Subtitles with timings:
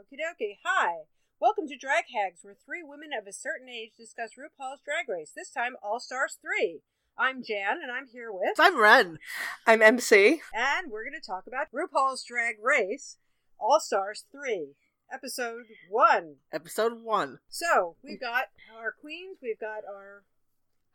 [0.00, 0.56] Okie dokie.
[0.64, 1.02] Hi.
[1.40, 5.32] Welcome to Drag Hags, where three women of a certain age discuss RuPaul's Drag Race.
[5.36, 6.80] This time, All Stars 3.
[7.18, 8.58] I'm Jan, and I'm here with.
[8.58, 9.18] I'm Ren.
[9.66, 10.40] I'm MC.
[10.54, 13.18] And we're going to talk about RuPaul's Drag Race,
[13.58, 14.68] All Stars 3,
[15.12, 16.36] Episode 1.
[16.50, 17.38] Episode 1.
[17.50, 18.44] So, we've got
[18.74, 20.22] our queens, we've got our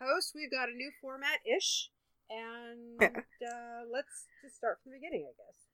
[0.02, 1.92] host, we've got a new format ish,
[2.28, 5.65] and uh, let's just start from the beginning, I guess.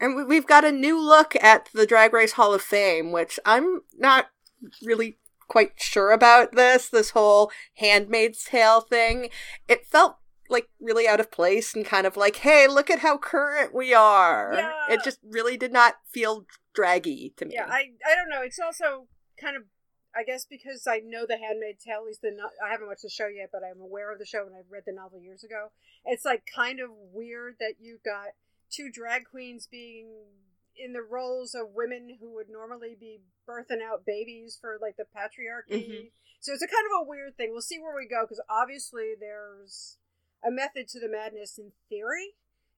[0.00, 3.38] And we- we've got a new look at the Drag Race Hall of Fame, which
[3.44, 4.30] I'm not
[4.82, 9.30] really quite sure about this, this whole Handmaid's Tale thing.
[9.68, 10.16] It felt
[10.48, 13.92] like really out of place and kind of like, hey, look at how current we
[13.94, 14.52] are.
[14.54, 14.94] Yeah.
[14.94, 17.54] It just really did not feel draggy to me.
[17.54, 18.42] Yeah, I, I don't know.
[18.42, 19.06] It's also
[19.40, 19.64] kind of,
[20.14, 21.98] I guess, because I know the Handmaid's Tale.
[22.00, 24.26] At least the no- I haven't watched the show yet, but I'm aware of the
[24.26, 25.70] show and I've read the novel years ago.
[26.04, 28.28] It's like kind of weird that you got
[28.70, 30.08] two drag queens being
[30.76, 35.04] in the roles of women who would normally be birthing out babies for like the
[35.04, 35.88] patriarchy.
[35.88, 36.10] Mhm.
[36.40, 37.50] So it's a kind of a weird thing.
[37.52, 39.98] We'll see where we go because obviously there's
[40.42, 42.34] a method to the madness in theory.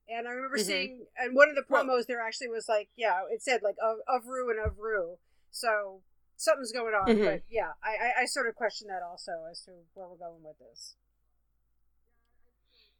[0.09, 0.65] And I remember Mhm.
[0.65, 3.77] seeing, and one of the Well- promos there actually was like, yeah, it said like
[3.81, 5.17] of, of Ru and of Ru.
[5.49, 6.03] So
[6.35, 7.07] something's going on.
[7.07, 7.23] Mhm.
[7.23, 10.43] But yeah, I, I, I sort of question that also as to where we're going
[10.43, 10.95] with this.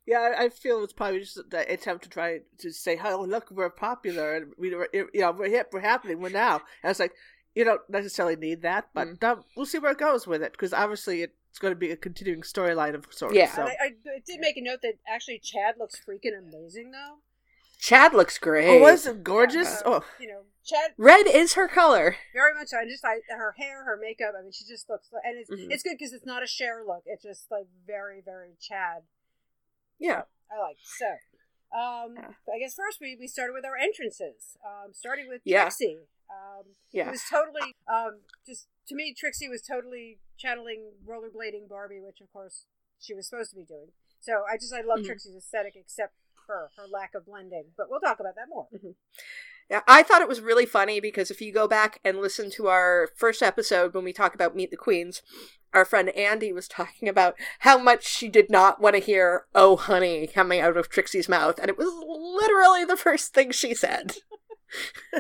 [0.06, 3.50] Yeah, I- I feel it's probably just the attempt to try to say, "Oh, look,
[3.52, 7.00] we're popular, and we, were, you know, we're hip, we're happening, we're now." And it's
[7.00, 7.14] like
[7.56, 9.24] you don't necessarily need that, but Mm.
[9.24, 11.96] um, we'll see where it goes with it because obviously it's going to be a
[11.96, 13.36] continuing storyline of sorts.
[13.36, 13.52] Yeah.
[13.52, 13.62] So.
[13.62, 17.18] And I, I, I did make a note that actually Chad looks freaking amazing though.
[17.80, 18.70] Chad looks great.
[18.70, 19.82] Oh, was it gorgeous?
[19.82, 22.16] Uh, Oh, You know, Chad Red is her color.
[22.34, 22.70] very much.
[22.74, 24.34] I just I, her hair, her makeup.
[24.38, 25.72] I mean, she just looks, and it's Mhm.
[25.72, 27.04] it's good because it's not a Cher look.
[27.06, 29.04] It's just like very very Chad.
[30.04, 30.24] Yeah.
[30.52, 31.08] I like so.
[31.76, 32.32] Um, Yeah.
[32.54, 34.58] I guess first we, we started with our entrances.
[34.64, 35.64] Um, starting with Yeah.
[35.64, 36.00] Trixie.
[36.30, 37.10] Um, It Yeah.
[37.12, 39.16] was totally um, just to me.
[39.18, 42.66] Trixie was totally channeling rollerblading Barbie, which of course
[43.00, 43.94] she was supposed to be doing.
[44.20, 45.06] So I just I love Mhm.
[45.06, 46.14] Trixie's aesthetic, except
[46.46, 47.74] for her lack of blending.
[47.78, 48.68] But we'll talk about that more.
[49.70, 52.68] Yeah, I thought it was really funny because if you go back and listen to
[52.68, 55.22] our first episode when we talk about Meet the Queens,
[55.74, 59.76] our friend Andy was talking about how much she did not want to hear "Oh,
[59.76, 61.88] honey" coming out of Trixie's mouth, and it was
[62.42, 64.16] literally the first thing she said.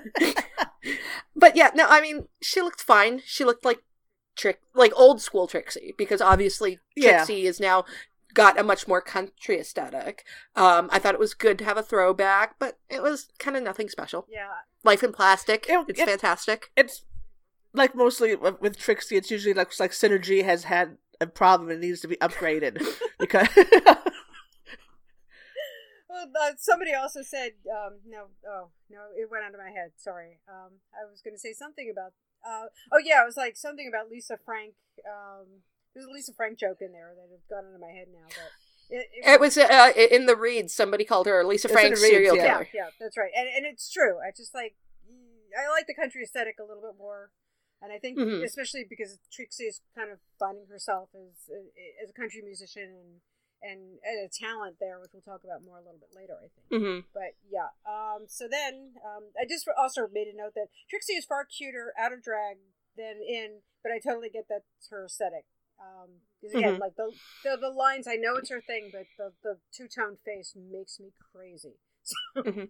[1.35, 3.21] but yeah, no, I mean, she looked fine.
[3.25, 3.79] She looked like
[4.35, 7.17] trick, like old school Trixie, because obviously Yeah.
[7.17, 7.85] Trixie is now
[8.33, 10.25] got a much more country aesthetic.
[10.55, 13.61] Um, I thought it was good to have a throwback, but it was kind of
[13.63, 14.25] nothing special.
[14.29, 14.47] Yeah,
[14.83, 15.67] Life in Plastic.
[15.69, 16.71] It- it's it- fantastic.
[16.75, 17.03] it's
[17.73, 19.17] like mostly with, with Trixie.
[19.17, 22.83] It's usually like like Synergy has had a problem and needs to be upgraded
[23.19, 23.47] because
[26.13, 29.91] Well, uh, somebody also said, um, no, oh, no, it went out of my head.
[29.97, 30.37] Sorry.
[30.47, 32.13] Um, I was going to say something about,
[32.45, 34.75] uh, oh, yeah, it was like something about Lisa Frank.
[35.09, 38.27] Um, there's a Lisa Frank joke in there that has gone into my head now.
[38.29, 40.71] But it, It was uh, in the reads.
[40.71, 42.59] Somebody called her Lisa Frank the reads, serial yeah.
[42.59, 43.31] yeah, yeah, that's right.
[43.35, 44.19] And, and it's true.
[44.19, 44.75] I just like,
[45.57, 47.31] I like the country aesthetic a little bit more.
[47.83, 48.43] And I think, Mhm.
[48.43, 51.49] especially because Trixie is kind of finding herself as
[52.01, 53.21] as a country musician and,
[53.61, 56.47] and, and a talent there, which we'll talk about more a little bit later, I
[56.47, 56.67] think.
[56.71, 61.13] hmm But yeah, um, so then um, I just also made a note that Trixie
[61.19, 62.57] is far cuter out of drag
[62.95, 65.45] than in, but I totally get that's her aesthetic.
[66.39, 66.79] Because again, Mhm.
[66.79, 67.11] like the,
[67.43, 70.99] the the lines, I know it's her thing, but the the two tone face makes
[70.99, 71.75] me crazy.
[72.35, 72.69] M-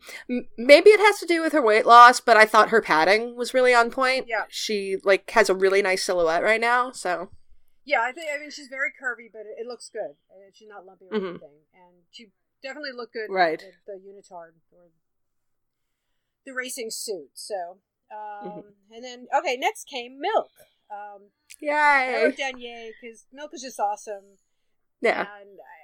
[0.58, 3.54] maybe it has to do with her weight loss, but I thought her padding was
[3.54, 4.26] really on point.
[4.28, 4.44] Yeah.
[4.50, 6.92] she like has a really nice silhouette right now.
[6.92, 7.30] So
[7.86, 10.16] Yeah, I think I mean she's very curvy, but it, it looks good.
[10.30, 11.30] Uh, She's not lumpy or Mhm.
[11.30, 12.28] anything, and she
[12.62, 13.28] definitely looked good.
[13.30, 13.62] Right.
[13.62, 14.90] with the, the unitard or
[16.46, 17.30] the racing suit.
[17.34, 17.80] So,
[18.12, 18.64] um, Mhm.
[18.92, 20.52] and then okay, next came Milk.
[20.92, 22.24] Um, I yay!
[22.24, 24.38] wrote down yay because Milk is just awesome.
[25.02, 25.83] Yeah, And I,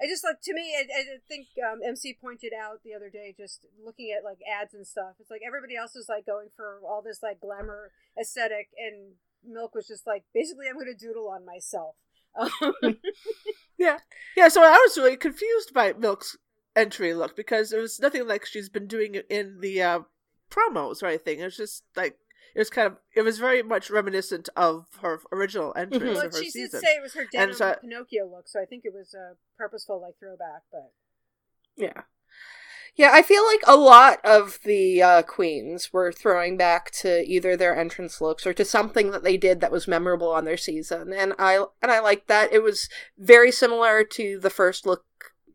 [0.00, 3.34] I just like to me, I, I think um, MC pointed out the other day,
[3.36, 5.14] just looking at like ads and stuff.
[5.18, 9.14] It's like everybody else is like going for all this like glamour aesthetic, and
[9.44, 11.96] Milk was just like, basically, I'm going to doodle on myself.
[12.38, 12.74] Um,
[13.78, 13.98] yeah,
[14.36, 14.48] yeah.
[14.48, 16.36] So I was really confused by Milk's
[16.76, 20.00] entry look because it was nothing like she's been doing it in the uh,
[20.50, 21.40] promos or anything.
[21.40, 22.16] It was just like
[22.58, 26.14] it was kind of it was very much reminiscent of her original entrance Mhm.
[26.16, 26.80] well, of her she season.
[26.80, 29.36] did say it was her denim so- Pinocchio look, so I think it was a
[29.56, 30.62] purposeful like throwback.
[30.72, 30.90] But
[31.76, 32.02] yeah,
[32.96, 33.10] yeah.
[33.12, 37.76] I feel like a lot of the uh, queens were throwing back to either their
[37.76, 41.34] entrance looks or to something that they did that was memorable on their season, and
[41.38, 42.52] I and I like that.
[42.52, 45.04] It was very similar to the first look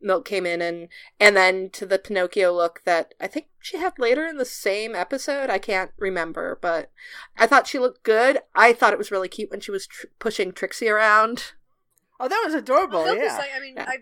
[0.04, 3.98] Milk came in and and then to the Pinocchio look that I think she had
[3.98, 5.50] later in the same episode.
[5.50, 6.90] I can't remember, but
[7.36, 8.40] I thought she looked good.
[8.54, 11.52] I thought it was really cute when she was tr- pushing Trixie around.
[12.20, 13.04] Oh, that was adorable.
[13.04, 13.38] Milk is yeah.
[13.38, 13.86] like, I mean, Yeah.
[13.88, 13.96] I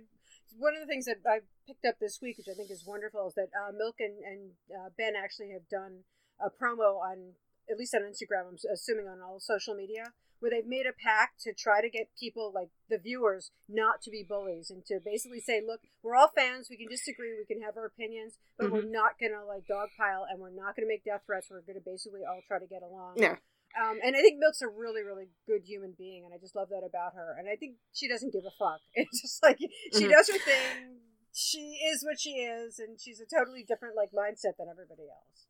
[0.58, 3.26] one of the things that I picked up this week, which I think is wonderful,
[3.28, 6.04] is that uh, Milk and, and uh, Ben actually have done
[6.40, 7.32] a promo on,
[7.70, 11.40] at least on Instagram, I'm assuming on all social media, where they've made a pact
[11.46, 15.38] to try to get people, like the viewers, not to be bullies and to basically
[15.38, 18.82] say, look, we're all fans, we can disagree, we can have our opinions, but we're
[18.82, 21.46] not going to like dogpile and we're not going to make death threats.
[21.48, 23.14] We're going to basically all try to get along.
[23.22, 23.36] Yeah.
[23.78, 26.68] Um, and I think Milk's a really, really good human being, and I just love
[26.74, 27.36] that about her.
[27.38, 28.82] And I think she doesn't give a fuck.
[28.98, 30.10] It's just like she Mhm.
[30.10, 30.98] does her thing.
[31.32, 35.46] She is what she is, and she's a totally different like mindset than everybody else.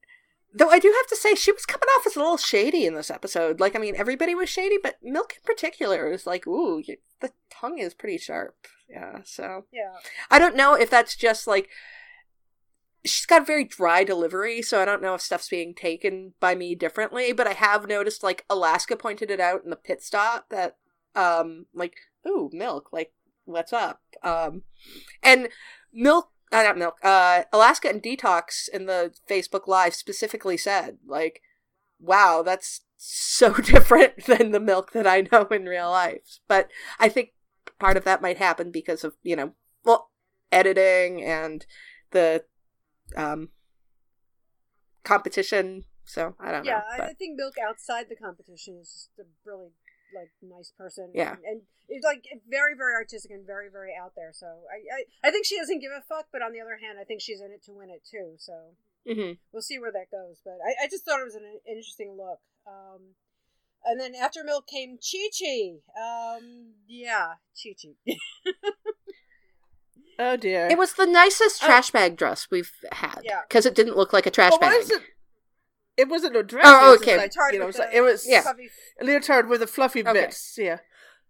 [0.54, 2.94] Though I do have to say, she was coming off as a little shady in
[2.94, 3.58] this episode.
[3.58, 7.30] Like, I mean, everybody was shady, but Milk in particular was like, ooh, you, the
[7.50, 8.54] tongue is pretty sharp.
[8.88, 9.64] Yeah, so.
[9.72, 9.94] Yeah,
[10.30, 11.68] I don't know if that's just like.
[13.04, 16.54] She's got a very dry delivery, so I don't know if stuff's being taken by
[16.54, 20.50] me differently, but I have noticed, like, Alaska pointed it out in the pit stop
[20.50, 20.76] that,
[21.16, 21.94] um, like,
[22.28, 23.12] ooh, Milk, like,
[23.44, 24.02] what's up?
[24.22, 24.62] Um,
[25.20, 25.48] and
[25.92, 26.98] Milk uh, not milk.
[27.02, 31.40] Uh, Alaska and Detox in the Facebook Live specifically said, like,
[31.98, 36.68] "Wow, that's so different than the milk that I know in real life." But
[37.00, 37.30] I think
[37.78, 39.54] part of that might happen because of you know,
[39.84, 40.10] well,
[40.50, 41.64] editing and
[42.10, 42.44] the
[43.16, 43.48] um
[45.04, 45.84] competition.
[46.04, 46.78] So I don't yeah.
[46.78, 46.82] know.
[46.98, 49.70] But- I think Milk outside the competition is just a really
[50.14, 51.10] like nice person.
[51.14, 51.32] Yeah.
[51.32, 54.30] and, and it's like very, very artistic and very, very out there.
[54.32, 54.78] So I,
[55.24, 56.26] I, I think she doesn't give a fuck.
[56.32, 58.34] But on the other hand, I think she's in it to win it too.
[58.38, 58.74] So
[59.08, 59.38] Mhm.
[59.52, 60.40] we'll see where that goes.
[60.44, 62.38] But I, I just thought it was an interesting look.
[62.66, 63.14] Um,
[63.84, 65.80] and then after Milk came Chi Chi.
[66.00, 68.16] Um, yeah, Chi Chi.
[70.18, 70.68] oh dear.
[70.68, 71.66] It was the nicest Oh.
[71.66, 73.20] trash bag dress we've had.
[73.24, 73.40] Yeah.
[73.48, 74.72] Because it didn't look like a trash Well, bag.
[74.72, 75.02] what is it?
[75.96, 76.64] It wasn't a dress.
[76.66, 77.18] Oh, it was okay.
[77.18, 78.44] Leotard you know, with it was, Yeah.
[79.00, 80.12] a leotard with the fluffy Okay.
[80.12, 80.56] bits.
[80.58, 80.78] Yeah.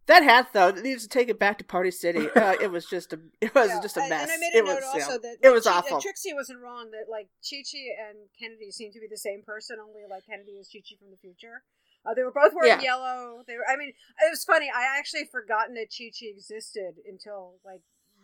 [0.07, 2.29] That hat though needs to take it back to Party City.
[2.37, 4.23] Uh, it was just a it was Yeah, just a mess.
[4.23, 5.19] And I made a it note was also yeah.
[5.23, 6.01] that it was Chi- awful.
[6.01, 7.79] Trixie wasn't wrong that like Chi Chi
[8.09, 11.11] and Kennedy seem to be the same person, only like Kennedy is Chi Chi from
[11.11, 11.63] the future.
[12.05, 12.99] Uh, they were both wearing Yeah.
[12.99, 13.45] yellow.
[13.47, 13.67] They were.
[13.69, 14.69] I mean, it was funny.
[14.75, 17.83] I actually had forgotten that Chi Chi existed until like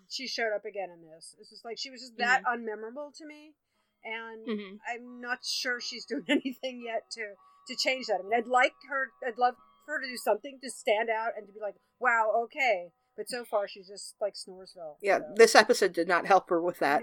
[0.09, 1.37] she showed up again in this.
[1.39, 3.55] It's just like she was just that unmemorable to me,
[4.09, 4.79] and Mhm.
[4.89, 7.35] I'm not sure she's doing anything yet to
[7.69, 8.21] to change that.
[8.21, 9.11] I mean, I'd like her.
[9.27, 12.31] I'd love for her to do something to stand out and to be like, wow,
[12.45, 12.89] okay.
[13.17, 14.95] But so far, she's just like Snoresville.
[15.03, 15.25] Yeah, so.
[15.35, 17.03] this episode did not help her with that.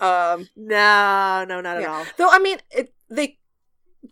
[0.00, 0.06] No.
[0.06, 2.04] Um, No, no, not at all.
[2.16, 3.38] Though I mean, it, they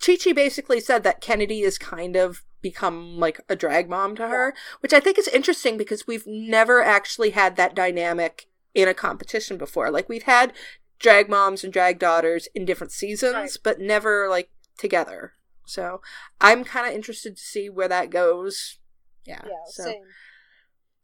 [0.04, 4.28] Chi Chi basically said that Kennedy has kind of become like a drag mom to
[4.28, 8.94] her, which I think is interesting because we've never actually had that dynamic in a
[8.94, 9.90] competition before.
[9.90, 10.52] Like we've had
[10.98, 13.56] drag moms and drag daughters in different seasons, Right.
[13.62, 15.34] but never like together.
[15.66, 16.00] So
[16.40, 18.78] I'm kind of interested to see where that goes.
[19.24, 19.42] Yeah.
[19.44, 19.82] yeah, so.
[19.84, 20.04] same.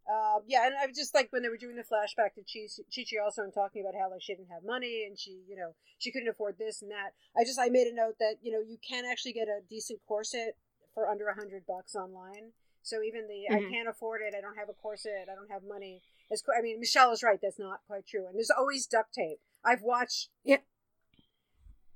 [0.04, 2.68] Um, yeah, and I was just like when they were doing the flashback to Chi
[2.92, 5.74] Chi also and talking about how like she didn't have money and she you know
[5.98, 7.12] she couldn't afford this and that.
[7.36, 10.00] I just I made a note that you know you can actually get a decent
[10.06, 10.56] corset
[10.92, 12.52] for under a hundred bucks online.
[12.82, 13.70] So even the I Mhm.
[13.70, 16.02] can't afford it, I don't have a corset, I don't have money.
[16.28, 17.40] It's I mean Michelle is right.
[17.40, 18.26] That's not quite true.
[18.26, 19.40] And there's always duct tape.
[19.64, 20.28] I've watched.
[20.44, 20.58] Yeah.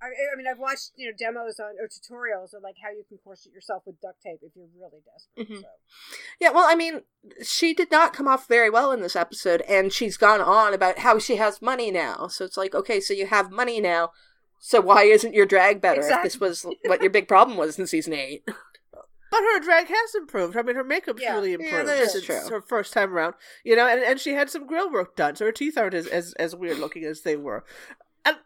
[0.00, 3.02] I, I mean, I've watched you know demos on or tutorials of like how you
[3.08, 5.48] can corset yourself with duct tape if you're really desperate.
[5.48, 5.62] Mhm.
[5.62, 5.68] So
[6.40, 7.02] Yeah, well, I mean,
[7.42, 11.00] she did not come off very well in this episode, and she's gone on about
[11.00, 12.28] how she has money now.
[12.28, 14.12] So it's like, okay, so you have money now,
[14.60, 17.86] so why isn't your drag better if this was what your big problem was in
[17.86, 18.44] season eight?
[19.30, 20.56] But her drag has improved.
[20.56, 21.34] I mean, her makeup's Yeah.
[21.34, 22.40] really Yeah, improved that is since true.
[22.50, 23.34] her first time around.
[23.64, 26.06] You know, and, and she had some grill work done, so her teeth aren't as,
[26.06, 27.64] as, as weird looking as they were.
[28.24, 28.36] And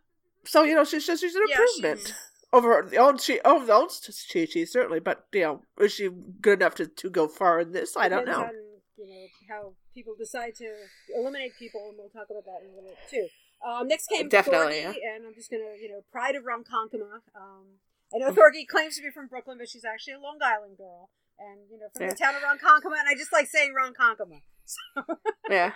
[0.44, 3.40] so, you know, she's just she's an Yeah, improvement she's- over her, the old she
[3.40, 3.92] over the old
[4.32, 5.00] Chi Chi certainly.
[5.00, 6.08] But you know, is she
[6.40, 7.96] good enough to, to go far in this?
[7.96, 8.44] I don't Depends know.
[8.46, 8.54] On,
[8.98, 10.68] you know how people decide to
[11.16, 13.26] eliminate people, and we'll talk about that in a minute too.
[13.66, 17.20] Um, next came Definitely, Thorgy, and I'm just gonna, you know, Pride of Ronkonkoma.
[17.36, 17.64] Um,
[18.14, 21.10] I know Thorgy claims to be from Brooklyn, but she's actually a Long Island girl,
[21.38, 22.10] and you know, from Yeah.
[22.10, 22.98] the town of Ronkonkoma.
[22.98, 24.42] And I just like saying Ronkonkoma.
[24.64, 25.04] So,
[25.50, 25.72] yeah.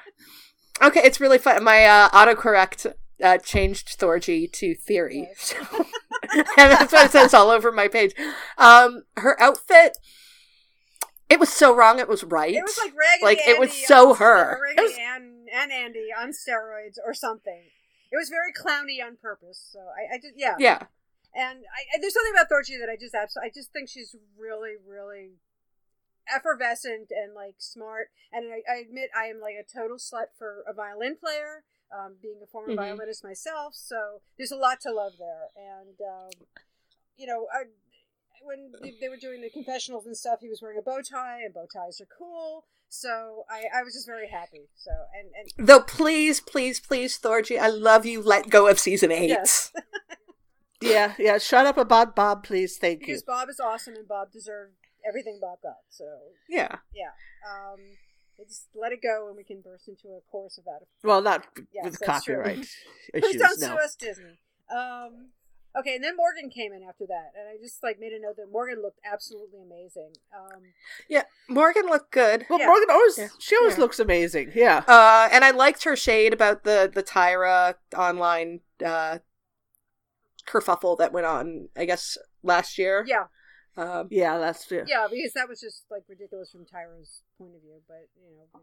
[0.82, 1.64] Okay, it's really fun.
[1.64, 5.28] My uh, autocorrect uh, changed Thorgy to Theory.
[5.28, 5.54] Yes.
[5.72, 5.86] So-
[6.58, 8.14] and that's what it says all over my page.
[8.58, 9.96] Um, her outfit,
[11.28, 12.54] it was so wrong, it was right.
[12.54, 14.60] it was like Raggedy Like, it was so her.
[14.62, 17.64] Raggedy was- Ann and Andy on steroids or something.
[18.12, 19.68] It was very clowny on purpose.
[19.72, 20.54] So I, I just yeah.
[20.58, 20.82] yeah.
[21.36, 24.16] And I, I, there's something about Thorgy that I just absolutely, I just think she's
[24.38, 25.32] really, really
[26.34, 28.08] effervescent and like smart.
[28.32, 31.62] And I, I admit I am like a total slut for a violin player.
[31.96, 32.76] um, being a former Mhm.
[32.76, 33.72] violinist myself.
[33.76, 36.30] So there's a lot to love there, and um,
[37.16, 37.66] you know, I,
[38.42, 41.42] when they- they were doing the confessionals and stuff, he was wearing a bow tie,
[41.44, 42.66] and bow ties are cool.
[42.88, 44.68] So I, I was just very happy.
[44.74, 48.20] So and and Though, please, please, please, Thorgy, I love you.
[48.20, 49.28] Let go of season eight.
[49.28, 49.72] Yes.
[50.80, 51.38] Yeah, yeah.
[51.38, 52.76] Shut up about Bob, please.
[52.78, 53.06] Thank you.
[53.08, 54.74] because Bob is awesome, and Bob deserved
[55.08, 55.76] everything Bob got.
[55.88, 56.04] So
[56.48, 56.76] Yeah.
[56.94, 57.10] yeah,
[57.48, 57.78] um,
[58.46, 60.88] just let it go, and we can burst into a chorus about it.
[61.02, 62.36] Well, not Yes, with that's true.
[62.36, 62.58] copyright
[63.12, 63.40] Please issues.
[63.40, 63.66] don't No.
[63.68, 64.38] sue us, Disney.
[64.70, 65.30] Um,
[65.78, 68.36] okay, and then Morgan came in after that, and I just like made a note
[68.36, 70.12] that Morgan looked absolutely amazing.
[70.36, 70.62] Um,
[71.08, 71.22] Yeah.
[71.48, 72.44] Morgan looked good.
[72.50, 72.66] Well, Yeah.
[72.66, 73.28] Morgan always Yeah.
[73.38, 73.80] she always Yeah.
[73.80, 74.52] looks amazing.
[74.54, 74.84] Yeah.
[74.86, 79.20] Uh, and I liked her shade about the the Tyra online uh
[80.46, 81.68] kerfuffle that went on.
[81.76, 83.04] I guess last year.
[83.06, 83.26] yeah,
[83.76, 84.84] Um, Yeah, that's yeah.
[84.86, 88.60] yeah, because that was just like ridiculous from Tyra's point of view, but you know.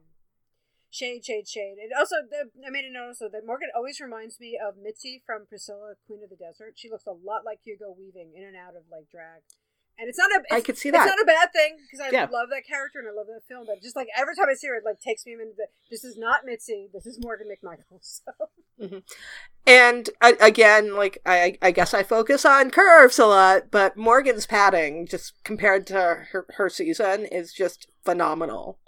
[0.89, 1.77] Shade, shade, shade.
[1.81, 5.23] And also, the, I made a note also that Morgan always reminds me of Mitzi
[5.25, 6.73] from Priscilla, Queen of the Desert.
[6.75, 9.41] She looks a lot like Hugo Weaving in and out of like drag.
[9.99, 10.39] And it's not a.
[10.39, 12.27] It's, I could see It's not a bad thing because I Yeah.
[12.31, 13.65] love that character and I love that film.
[13.67, 15.67] But just like every time I see her, it like takes me into the.
[15.91, 16.89] This is not Mitzi.
[16.93, 17.99] This is Morgan McMichael.
[18.79, 19.01] So
[19.65, 24.45] And uh, again, like I, I guess I focus on curves a lot, but Morgan's
[24.45, 25.93] padding, just compared to
[26.31, 28.79] her, her season, is just phenomenal.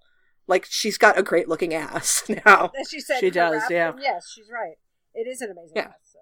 [0.47, 2.71] Like she's got a great looking ass now.
[2.79, 3.93] as she said, She does, yeah.
[4.01, 4.75] yes, she's right.
[5.13, 5.83] It is an amazing Yeah.
[5.85, 6.11] house.
[6.11, 6.19] So.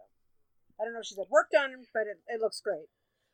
[0.79, 2.87] I don't know if she's had work done, but it, it looks great.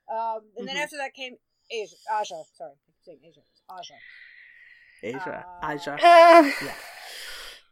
[0.10, 0.84] Um, and then Mhm.
[0.84, 1.38] after that came
[1.72, 1.96] Asia.
[2.12, 3.42] Aja, sorry, I keep saying Asia.
[3.51, 3.96] It's Aja.
[5.04, 5.98] Asia, Uh, Asia.
[6.01, 6.75] Uh, Yeah.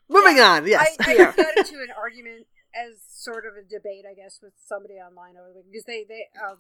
[0.10, 0.68] Moving on.
[0.68, 0.96] Yes.
[1.06, 4.96] I, I got into an argument as sort of a debate, I guess, with somebody
[4.96, 6.60] online over the because they they um,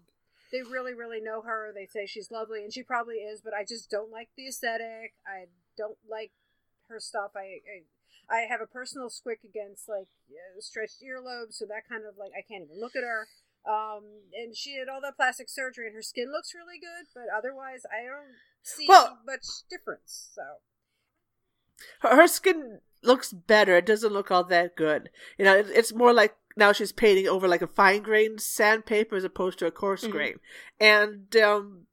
[0.52, 1.72] they really really know her.
[1.74, 5.14] They say she's lovely, and she probably is, but I just don't like the aesthetic.
[5.26, 6.32] I don't like
[6.90, 7.32] her stuff.
[7.36, 7.62] I
[8.30, 12.18] I, I have a personal squick against like uh, stretched earlobes, so that kind of
[12.18, 13.28] like I can't even look at her.
[13.68, 17.26] Um, and she had all that plastic surgery, and her skin looks really good, but
[17.36, 20.32] otherwise, I don't see Well- much difference.
[20.34, 20.42] So
[22.00, 23.76] her, skin looks better.
[23.76, 25.10] It doesn't look all that good.
[25.38, 29.24] You know, it's more like now she's painting over like a fine grained sandpaper as
[29.26, 30.12] opposed to a coarse Mhm.
[30.12, 30.40] grain,
[30.80, 31.88] and um,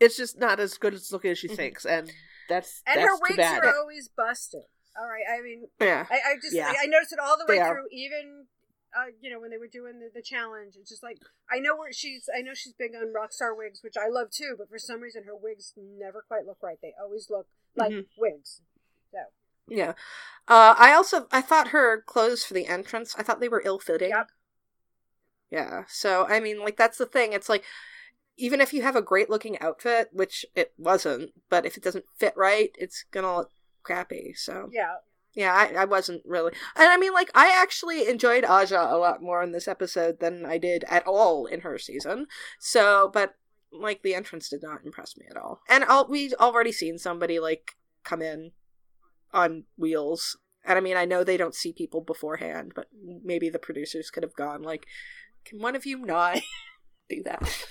[0.00, 1.56] it's just not as good as looking as she Mhm.
[1.56, 2.10] thinks, and
[2.48, 4.64] that's and that's her wigs are always busted.
[4.98, 6.06] All right, I mean, yeah.
[6.10, 6.72] I, I just Yeah.
[6.76, 8.48] I, I noticed it all the way through, even
[8.96, 10.74] uh, you know when they were doing the, the challenge.
[10.78, 11.18] It's just like
[11.50, 14.54] I know where she's I know she's big on Rockstar wigs, which I love too.
[14.58, 16.78] But for some reason, her wigs never quite look right.
[16.82, 18.06] They always look like Mhm.
[18.16, 18.62] wigs.
[19.12, 19.18] So
[19.68, 19.94] Yeah.
[20.48, 23.14] Uh, I also I thought her clothes for the entrance.
[23.18, 24.10] I thought they were ill fitting.
[24.10, 24.30] Yep.
[25.50, 25.84] Yeah.
[25.88, 27.32] So I mean, like that's the thing.
[27.32, 27.64] It's like
[28.36, 32.06] even if you have a great looking outfit, which it wasn't, but if it doesn't
[32.16, 33.50] fit right, it's gonna look
[33.82, 34.32] crappy.
[34.34, 34.96] So yeah,
[35.34, 36.52] yeah, I, I wasn't really.
[36.76, 40.44] And I mean, like I actually enjoyed Aja a lot more in this episode than
[40.44, 42.26] I did at all in her season.
[42.58, 43.34] So, but
[43.72, 45.60] like the entrance did not impress me at all.
[45.68, 48.52] And all we already seen somebody like come in
[49.32, 50.36] on wheels.
[50.64, 52.86] And I mean, I know they don't see people beforehand, but
[53.24, 54.86] maybe the producers could have gone like,
[55.44, 56.40] "Can one of you not
[57.08, 57.66] do that?"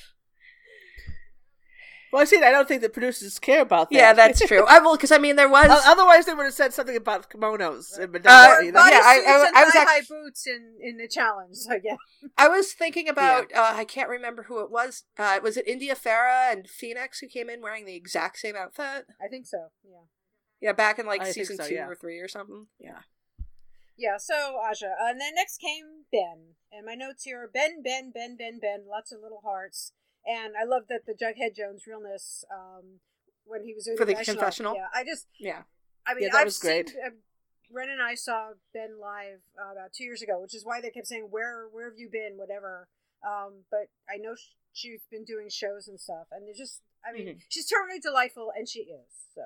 [2.11, 2.37] Well, I see.
[2.37, 3.95] I don't think the producers care about that.
[3.95, 4.65] yeah, that's true.
[4.67, 5.69] I will because I mean there was.
[5.85, 8.55] Otherwise, they would have said something about kimonos and Uh, Madonna.
[8.55, 8.79] or you know?
[8.79, 11.55] bodysuits yeah, I- I- and I was thigh act- high boots in in the challenge.
[11.55, 11.97] So yeah,
[12.37, 15.03] I was thinking about uh, I can't remember who it was.
[15.17, 19.05] Uh, was it India Ferrah and Phoenix who came in wearing the exact same outfit?
[19.23, 19.67] I think so.
[19.83, 20.05] Yeah.
[20.61, 21.87] Yeah, back in like I season so, two yeah.
[21.87, 22.67] or three or something.
[22.79, 22.99] Yeah.
[23.97, 24.87] Yeah, so Aja.
[24.87, 26.55] Uh, and then next came Ben.
[26.71, 29.91] And my notes here are Ben, Ben, Ben, Ben, Ben, lots of little hearts.
[30.29, 32.99] And I love that the Jughead Jones realness um,
[33.45, 34.75] when he was doing For the confessional.
[34.75, 35.63] Yeah, I just, Yeah.
[36.05, 36.95] I mean, Yeah, that I've was seen, great.
[37.03, 37.09] uh,
[37.71, 40.89] Ren and I saw Ben live uh, about two years ago, which is why they
[40.91, 42.87] kept saying, "Where, where have you been?" Whatever.
[43.23, 47.11] Um, but I know sh- she's been doing shows and stuff, and they're just, I
[47.11, 47.41] mean, Mhm.
[47.49, 49.09] she's totally delightful, and she is.
[49.35, 49.41] So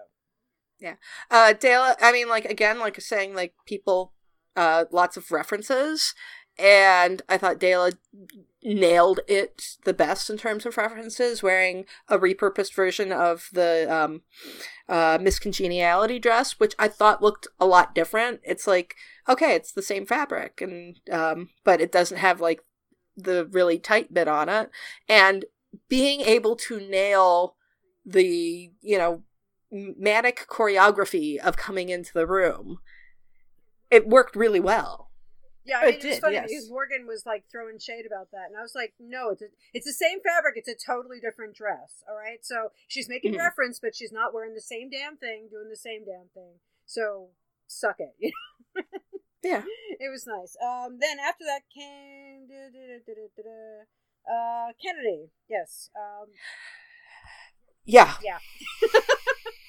[0.79, 0.95] yeah,
[1.29, 1.95] Uh, Dela.
[2.01, 4.13] I mean, like again, like saying like people,
[4.55, 6.13] uh, lots of references,
[6.57, 7.91] and I thought Dela
[8.63, 14.21] nailed it the best in terms of references, wearing a repurposed version of the um,
[14.89, 18.41] uh, Miss Congeniality dress, which I thought looked a lot different.
[18.43, 18.95] It's like
[19.27, 22.61] okay, it's the same fabric, and um, but it doesn't have like
[23.15, 24.69] the really tight bit on it,
[25.07, 25.45] and
[25.87, 27.55] being able to nail
[28.05, 29.23] the you know
[29.71, 32.79] manic choreography of coming into the room
[33.89, 35.09] it worked really well
[35.65, 36.49] Yeah, I It mean, it's did, funny yes.
[36.49, 39.45] because Morgan was like throwing shade about that, and I was like, "No, it's a,
[39.73, 40.55] it's the same fabric.
[40.57, 42.03] It's a totally different dress.
[42.09, 43.39] All right, so she's making Mhm.
[43.39, 46.59] reference, but she's not wearing the same damn thing, doing the same damn thing.
[46.85, 47.29] So
[47.67, 48.13] suck it."
[49.45, 49.59] You know?
[49.59, 49.63] Yeah.
[49.99, 50.55] It was nice.
[50.63, 52.47] Um, then after that came
[54.25, 55.31] uh, Kennedy.
[55.49, 55.89] Yes.
[55.95, 56.27] Um,
[57.85, 58.13] Yeah.
[58.23, 58.39] yeah.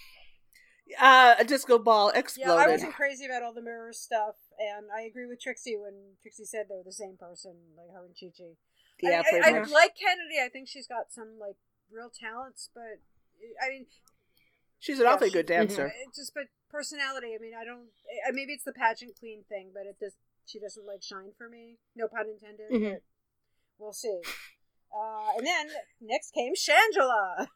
[1.00, 2.54] Uh, a disco ball exploded.
[2.56, 5.94] Yeah, I wasn't crazy about all the mirror stuff, and I agree with Trixie when
[6.20, 8.52] Trixie said they were the same person, like her and Chi Chi.
[9.02, 10.38] yeah, I, I, I like Kennedy.
[10.44, 11.56] I think she's got some like
[11.90, 13.00] real talents, but
[13.64, 13.86] I mean,
[14.78, 15.86] She's an yeah, awfully she- good dancer.
[15.86, 17.34] it just but personality.
[17.34, 17.88] I mean, I don't.
[18.28, 20.12] I, maybe it's the pageant queen thing, but it does.
[20.46, 21.78] She doesn't like shine for me.
[21.96, 22.70] No pun intended.
[22.70, 22.92] Mhm.
[22.92, 23.02] But
[23.78, 24.20] we'll see.
[24.94, 25.68] Uh, and then
[26.02, 27.48] next came Shangela.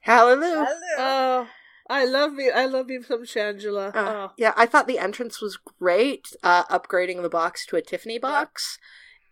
[0.00, 0.66] Hallelujah.
[0.66, 0.96] Hello.
[0.98, 1.48] Oh,
[1.88, 2.50] I love me.
[2.50, 3.94] I love me some Shangela.
[3.94, 4.32] Uh, oh.
[4.38, 6.28] Yeah, I thought the entrance was great.
[6.42, 8.78] Uh, upgrading the box to a Tiffany box,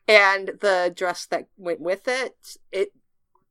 [0.07, 2.57] and the dress that went with it.
[2.71, 2.93] It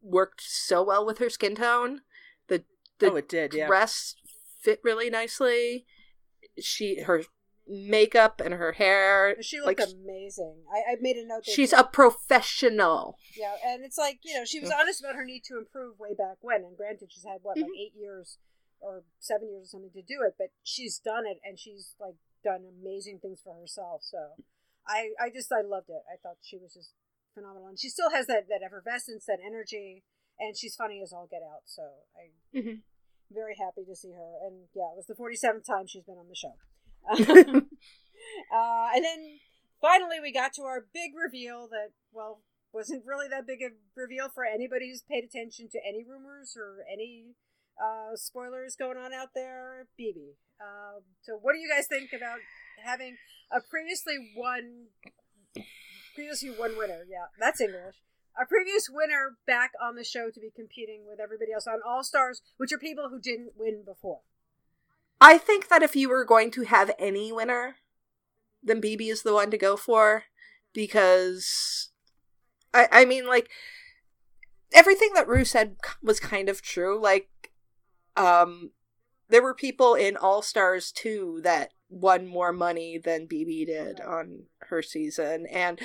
[0.02, 2.02] worked so well with her skin tone.
[2.48, 2.64] The
[3.00, 3.54] the oh, it did.
[3.54, 3.68] Yeah.
[3.68, 4.16] dress
[4.62, 5.86] fit really nicely.
[6.60, 7.24] She her
[7.68, 9.36] makeup and her hair.
[9.42, 10.58] she looked like amazing.
[10.72, 11.46] I, I made a note.
[11.46, 13.18] that- she's a professional.
[13.36, 16.14] Yeah, and it's like you know she was honest about her need to improve way
[16.14, 16.64] back when.
[16.64, 18.38] And granted, she's had what like eight years
[18.82, 22.16] or seven years or something to do it, but she's done it, and she's like
[22.44, 24.02] done amazing things for herself.
[24.04, 24.36] So
[24.88, 26.04] I I just I loved it.
[26.12, 26.92] I thought she was just
[27.34, 30.04] phenomenal, and she still has that that effervescence, that energy,
[30.40, 31.64] and she's funny as all get out.
[31.66, 31.84] So
[32.18, 32.82] I Mhm.
[33.32, 36.18] very happy to see her, and yeah, it was the forty seventh time she's been
[36.18, 36.56] on the show.
[38.54, 39.40] Uh, and then
[39.82, 42.42] finally, we got to our big reveal that, well,
[42.74, 46.86] wasn't really that big a reveal for anybody who's paid attention to any rumors or
[46.92, 47.34] any
[47.80, 49.88] uh, spoilers going on out there.
[50.00, 50.36] BB.
[50.60, 52.40] Uh, so, what do you guys think about
[52.84, 53.18] having
[53.52, 54.88] a previously won,
[56.16, 57.04] previously won winner?
[57.10, 57.96] Yeah, that's English.
[58.40, 62.04] A previous winner back on the show to be competing with everybody else on All
[62.04, 64.22] Stars, which are people who didn't win before.
[65.20, 67.76] I think that if you were going to have any winner,
[68.64, 70.24] then BB is the one to go for
[70.74, 71.90] because
[72.74, 73.50] I I mean like
[74.74, 77.00] everything that Ru said was kind of true.
[77.00, 77.51] Like
[78.18, 78.72] um
[79.30, 84.44] there were people in All Stars 2 that won more money than BB did on
[84.64, 85.46] her season.
[85.48, 85.80] And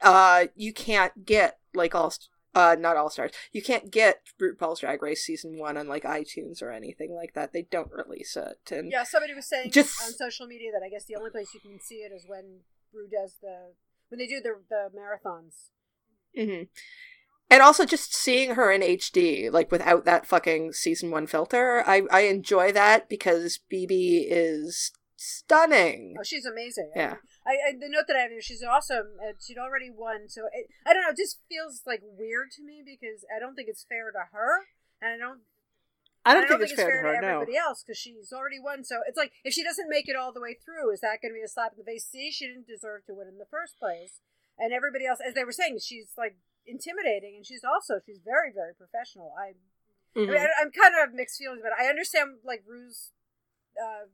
[0.00, 2.12] uh you can't get like all
[2.54, 6.62] uh not all stars you can't get RuPaul's Drag Race season 1 on like iTunes
[6.62, 7.52] or anything like that.
[7.52, 8.58] They don't release it.
[8.70, 11.54] And Yeah, somebody was saying Just- on social media that I guess the only place
[11.54, 12.60] you can see it is when
[12.92, 13.72] Ru does the
[14.08, 15.70] when they do the the marathons.
[16.36, 16.64] hmm
[17.52, 22.00] And also just seeing her in HD, like without that fucking season one filter, I
[22.10, 26.16] I enjoy that because BB is stunning.
[26.18, 26.92] Oh, she's amazing.
[26.96, 27.16] Yeah.
[27.46, 29.20] I, I the note that I have here, she's awesome.
[29.20, 31.10] And she'd already won, so it, I don't know.
[31.10, 34.72] It just feels like weird to me because I don't think it's fair to her,
[35.02, 35.40] and I don't.
[36.24, 37.20] I don't I think it's fair to her.
[37.20, 37.44] No.
[37.44, 38.82] everybody else because she's already won.
[38.82, 41.36] So it's like if she doesn't make it all the way through, is that going
[41.36, 42.08] to be a slap in the face?
[42.08, 44.24] See, she didn't deserve to win in the first place,
[44.56, 48.52] and everybody else, as they were saying, she's like intimidating, and she's also she's very
[48.54, 49.34] very professional.
[49.38, 49.54] I
[50.14, 50.28] I Mhm.
[50.28, 51.82] mean, I, I'm kind of mixed feelings about it.
[51.84, 53.12] I understand like Ru's
[53.80, 54.06] uh,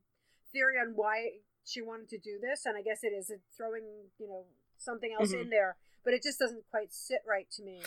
[0.52, 3.84] theory on why she wanted to do this, and I guess it is throwing
[4.18, 5.42] you know something else Mhm.
[5.42, 7.82] in there, but it just doesn't quite sit right to me.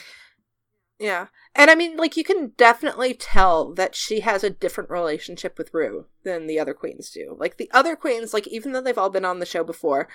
[1.00, 1.28] Yeah.
[1.56, 5.74] And I mean, like, you can definitely tell that she has a different relationship with
[5.74, 7.36] Ru than the other queens do.
[7.39, 10.08] Like, the other queens, like, even though they've all been on the show before,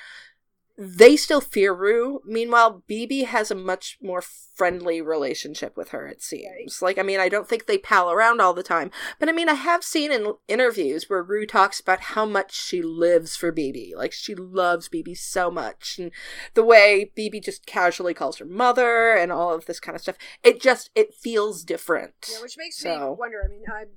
[0.79, 2.21] they still fear Ru.
[2.25, 6.83] Meanwhile, BB has a much more friendly relationship with her, it seems.
[6.83, 8.91] Like, I mean, I don't think they pal around all the time.
[9.19, 12.83] But I mean, I have seen in interviews where Ru talks about how much she
[12.83, 13.97] lives for BB.
[13.97, 15.99] Like, she loves BB so much.
[15.99, 16.11] And
[16.55, 20.17] the way BB just casually calls her mother and all of this kind of stuff.
[20.43, 22.29] It just, it feels different.
[22.31, 23.43] Yeah, which makes me wonder.
[23.45, 23.89] I mean, I'm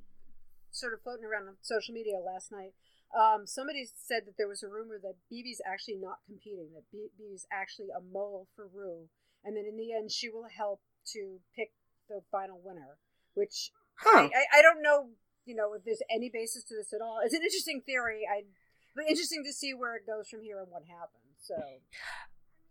[0.70, 2.72] sort of floating around on social media last night.
[3.10, 7.46] Um, somebody said that there was a rumor that BB's actually not competing, that BB's
[7.52, 9.08] actually a mole for Ru,
[9.44, 10.80] and then in the end she will help
[11.12, 11.72] to pick
[12.08, 12.98] the final winner.
[13.34, 13.70] Which
[14.02, 14.28] Huh.
[14.32, 15.10] I, I, I don't know,
[15.44, 17.20] you know, if there's any basis to this at all.
[17.24, 18.22] It's an interesting theory.
[18.30, 18.44] I,
[18.96, 21.36] but interesting to see where it goes from here and what happens.
[21.38, 21.54] So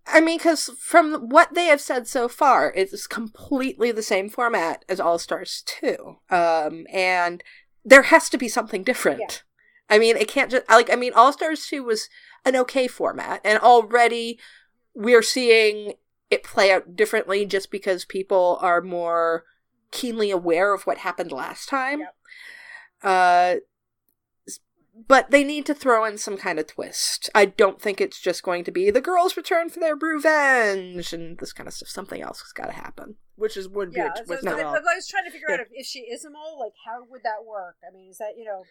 [0.07, 4.83] I mean, because from what they have said so far, it's completely the same format
[4.89, 6.17] as All Stars 2.
[6.29, 7.43] Um, and
[7.85, 9.43] there has to be something different.
[9.89, 9.95] Yeah.
[9.95, 12.09] I mean, it can't just, like, I mean, All Stars 2 was
[12.45, 14.39] an okay format, and already
[14.93, 15.93] we're seeing
[16.29, 19.45] it play out differently just because people are more
[19.91, 21.99] keenly aware of what happened last time.
[21.99, 22.15] Yep.
[23.01, 23.55] Uh,
[25.07, 27.29] but they need to throw in some kind of twist.
[27.33, 31.37] I don't think it's just going to be the girls return for their revenge and
[31.37, 31.89] this kind of stuff.
[31.89, 33.15] Something else has got to happen.
[33.35, 34.69] Which is would be yeah, a so, twist so at I.
[34.69, 37.23] I was trying to figure out if, if she is a mole, like how would
[37.23, 37.77] that work?
[37.87, 38.63] I mean, is that you know,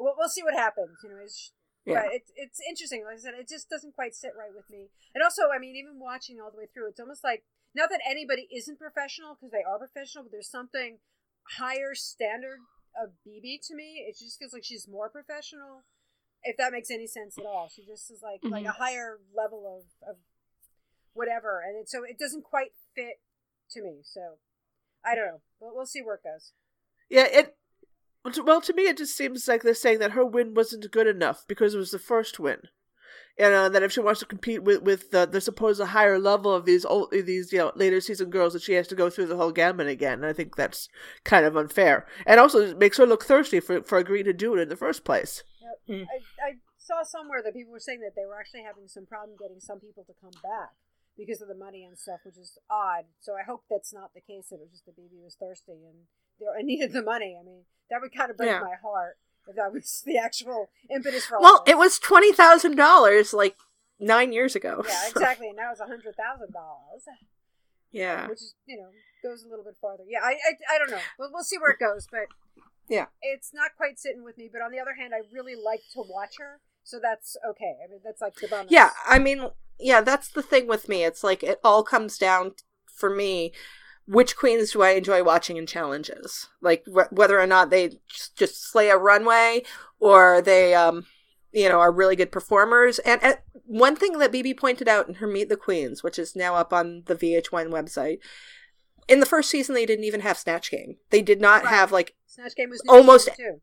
[0.00, 0.96] we'll, we'll see what happens.
[1.04, 1.52] You know, is
[1.84, 2.02] Yeah.
[2.02, 3.04] But it's it's interesting.
[3.04, 4.88] Like I said, it just doesn't quite sit right with me.
[5.14, 8.00] And also, I mean, even watching all the way through, it's almost like not that
[8.08, 10.98] anybody isn't professional because they are professional, but there's something
[11.58, 12.58] higher standard
[13.00, 14.04] of BB to me.
[14.08, 15.84] It just feels like she's more professional.
[16.42, 18.70] If that makes any sense at all, she just is like like mm-hmm.
[18.70, 20.16] a higher level of, of
[21.12, 23.20] whatever, and it, so it doesn't quite fit
[23.72, 24.00] to me.
[24.02, 24.38] So
[25.04, 25.40] I don't know.
[25.60, 26.52] We'll, we'll see where it goes.
[27.10, 27.56] Yeah, it.
[28.24, 31.44] Well, to me, it just seems like they're saying that her win wasn't good enough
[31.48, 32.58] because it was the first win,
[33.38, 36.52] and uh, that if she wants to compete with with the, the supposed higher level
[36.52, 39.26] of these old these you know later season girls, that she has to go through
[39.26, 40.18] the whole gamut again.
[40.18, 40.88] And I think that's
[41.24, 44.54] kind of unfair, and also it makes her look thirsty for for agreeing to do
[44.54, 45.42] it in the first place.
[45.88, 45.98] Yep.
[45.98, 46.04] Hmm.
[46.04, 49.38] I, I saw somewhere that people were saying that they were actually having some problem
[49.40, 50.76] getting some people to come back
[51.16, 53.04] because of the money and stuff, which is odd.
[53.18, 54.48] So I hope that's not the case.
[54.50, 56.04] That it was just the baby was thirsty and
[56.58, 57.36] I needed the money.
[57.40, 58.60] I mean, that would kind of break Yeah.
[58.60, 62.76] my heart if that was the actual impetus for all Well, it was twenty thousand
[62.76, 63.56] dollars like
[63.98, 64.84] nine years ago.
[64.86, 65.48] Yeah, exactly.
[65.48, 67.02] And now it's a hundred thousand dollars,
[67.92, 68.28] yeah.
[68.28, 68.88] which is you know
[69.22, 70.04] goes a little bit farther.
[70.08, 71.00] Yeah, I I, I don't know.
[71.18, 72.26] We'll, we'll see where it goes, but
[72.88, 73.06] Yeah.
[73.22, 74.48] it's not quite sitting with me.
[74.52, 77.76] But on the other hand, I really like to watch her, so that's okay.
[77.84, 78.70] I mean, that's like the bonus.
[78.70, 79.48] Yeah, I mean,
[79.78, 81.04] yeah, that's the thing with me.
[81.04, 82.52] It's like it all comes down
[82.94, 83.52] for me.
[84.06, 86.48] Which queens do I enjoy watching in challenges?
[86.60, 89.62] Like wh- whether or not they just, just slay a runway
[90.00, 91.06] or they, um,
[91.52, 92.98] you know, are really good performers.
[93.00, 96.34] And, and one thing that BB pointed out in her Meet the Queens, which is
[96.34, 98.18] now up on the VH1 website,
[99.08, 100.96] in the first season they didn't even have Snatch Game.
[101.10, 101.70] They did not Right.
[101.74, 103.60] have like Snatch Game was Almost- too.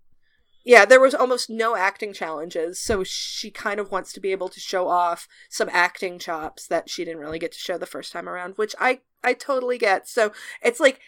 [0.67, 4.49] Yeah, there was almost no acting challenges, so she kind of wants to be able
[4.49, 8.11] to show off some acting chops that she didn't really get to show the first
[8.11, 10.09] time around, which I I totally get.
[10.09, 10.99] So it's like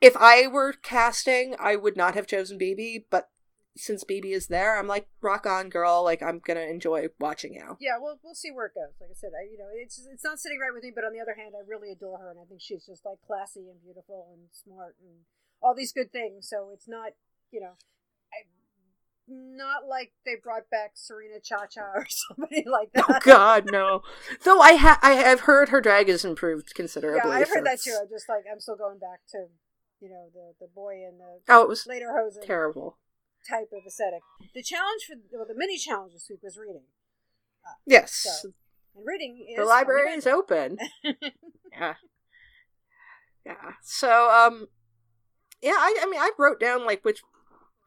[0.00, 3.30] if I were casting, I would not have chosen BB, but
[3.76, 6.02] since BB is there, I'm like rock on, girl.
[6.02, 7.76] Like I'm gonna enjoy watching you.
[7.78, 8.98] Yeah, well, we'll see where it goes.
[9.00, 11.12] Like I said, I, you know, it's it's not sitting right with me, but on
[11.12, 13.80] the other hand, I really adore her, and I think she's just like classy and
[13.80, 15.22] beautiful and smart and
[15.62, 16.48] all these good things.
[16.48, 17.12] So it's not,
[17.52, 17.78] you know,
[19.28, 23.04] not like they brought back Serena Cha Cha or somebody like that.
[23.08, 24.02] Oh God, no.
[24.44, 27.30] Though I ha- I have heard her drag has improved considerably.
[27.30, 27.96] yeah, I've heard that too.
[28.00, 29.46] I'm just like I'm still going back to,
[30.00, 32.98] you know, the the boy and the Oh, it was lederhosen terrible.
[33.48, 34.20] type of aesthetic.
[34.54, 36.82] The challenge for well, the mini challenge this week was reading,
[37.86, 38.12] Yes,
[38.42, 38.50] So,
[38.96, 40.78] and reading is the library is open.
[41.72, 41.94] Yeah.
[43.46, 43.72] Yeah.
[43.82, 44.66] So, um,
[45.62, 47.22] yeah, I, I mean, I wrote down like which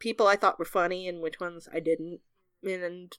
[0.02, 2.20] people I thought were funny and which ones I didn't.
[2.64, 3.16] And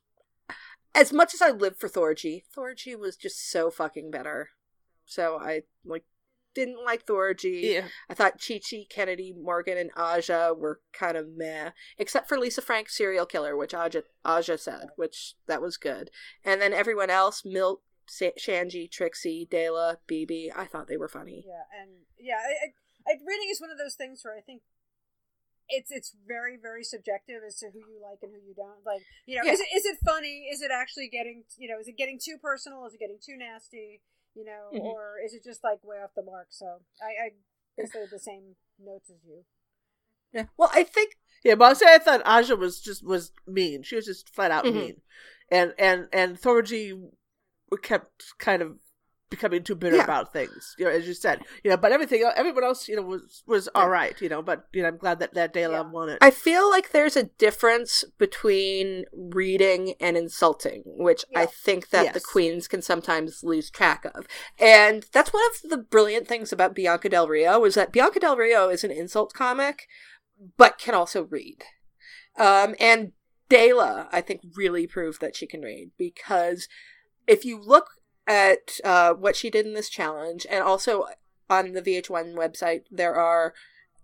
[0.94, 4.50] as much as I lived for Thorgy, Thorgy was just so fucking better.
[5.06, 6.04] So I like
[6.54, 7.74] didn't like Thorgy.
[7.74, 12.38] Yeah, I thought Chi Chi, Kennedy, Morgan, and Aja were kind of meh, except for
[12.38, 16.10] Lisa Frank, serial killer, which Aja Aja said, which that was good.
[16.44, 21.44] And then everyone else, Milk, Sa- Shanji, Trixie, Dela, BB, I thought they were funny.
[21.46, 24.62] Yeah, and yeah, I, I, I, reading is one of those things where I think
[25.68, 29.02] it's it's very very subjective as to who you like and who you don't like.
[29.26, 29.52] You know, Yeah.
[29.52, 30.48] is it is it funny?
[30.52, 31.78] Is it actually getting you know?
[31.78, 32.84] Is it getting too personal?
[32.86, 34.00] Is it getting too nasty?
[34.34, 34.80] You know, Mhm.
[34.80, 36.46] or is it just like way off the mark?
[36.50, 37.30] So I, I
[37.76, 39.44] guess they're the same notes as you.
[40.32, 40.46] Yeah.
[40.56, 41.54] Well, I think yeah.
[41.54, 43.82] But I'll say I thought Aja was just was mean.
[43.82, 44.74] She was just flat out Mhm.
[44.74, 45.00] mean,
[45.50, 47.10] and and and Thorgy
[47.82, 48.78] kept kind of
[49.32, 50.04] becoming too bitter Yeah.
[50.04, 50.76] about things.
[50.78, 51.76] You know, as you said, you know.
[51.76, 54.14] But everything, everyone else, you know, was was all right.
[54.20, 55.90] You know, but you know, I'm glad that that Dela Yeah.
[55.90, 56.18] won it.
[56.20, 62.20] I feel like there's a difference between reading and insulting, which I think that the
[62.20, 64.26] queens can sometimes lose track of.
[64.58, 68.36] And that's one of the brilliant things about Bianca Del Rio is that Bianca Del
[68.36, 69.88] Rio is an insult comic,
[70.56, 71.64] but can also read.
[72.36, 73.12] Um, and
[73.48, 76.68] Dela, I think, really proved that she can read because
[77.26, 77.86] if you look
[78.32, 81.04] at uh, what she did in this challenge, and also
[81.50, 83.52] on the VH1 website, there are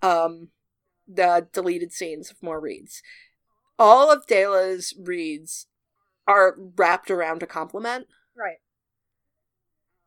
[0.02, 0.48] um,
[1.06, 3.02] the deleted scenes of more reads.
[3.78, 5.66] All of Dela's reads
[6.26, 8.58] are wrapped around a compliment, Right.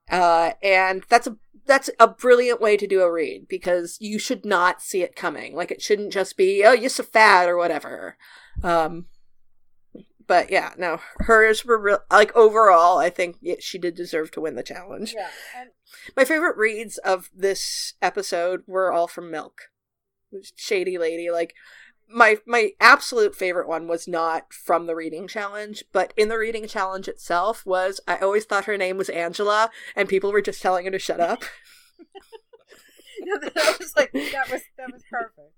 [0.10, 4.46] uh, and that's a that's a brilliant way to do a read because you should
[4.46, 5.56] not see it coming.
[5.56, 8.18] Like it shouldn't just be oh you're so fat or whatever.
[8.64, 9.06] Um,
[10.32, 12.00] but yeah, no, hers were real.
[12.10, 15.14] Like overall, I think she did deserve to win the challenge.
[15.14, 15.28] Yeah.
[15.58, 15.72] And
[16.16, 19.64] My favorite reads of this episode were all from Milk.
[20.56, 21.30] Shady Lady.
[21.30, 21.54] Like
[22.10, 26.66] my my absolute favorite one was not from the reading challenge, but in the reading
[26.66, 30.86] challenge itself was I always thought her name was Angela and people were just telling
[30.86, 31.44] her to shut up.
[33.42, 35.52] that was like that was that was perfect.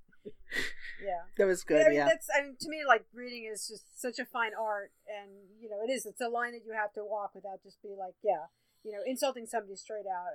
[1.04, 1.28] Yeah.
[1.38, 1.84] that was good.
[1.84, 2.06] I mean, yeah.
[2.06, 5.68] that's I mean, to me, like reading is just such a fine art, and you
[5.68, 6.06] know, it is.
[6.06, 8.48] It's a line that you have to walk without just be like, yeah,
[8.84, 10.32] you know, insulting somebody straight out.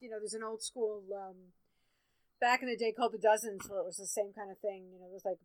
[0.00, 1.52] You know, there's an old school um,
[2.40, 4.88] back in the day called the Dozens, where it was the same kind of thing.
[4.92, 5.42] You know, it was like,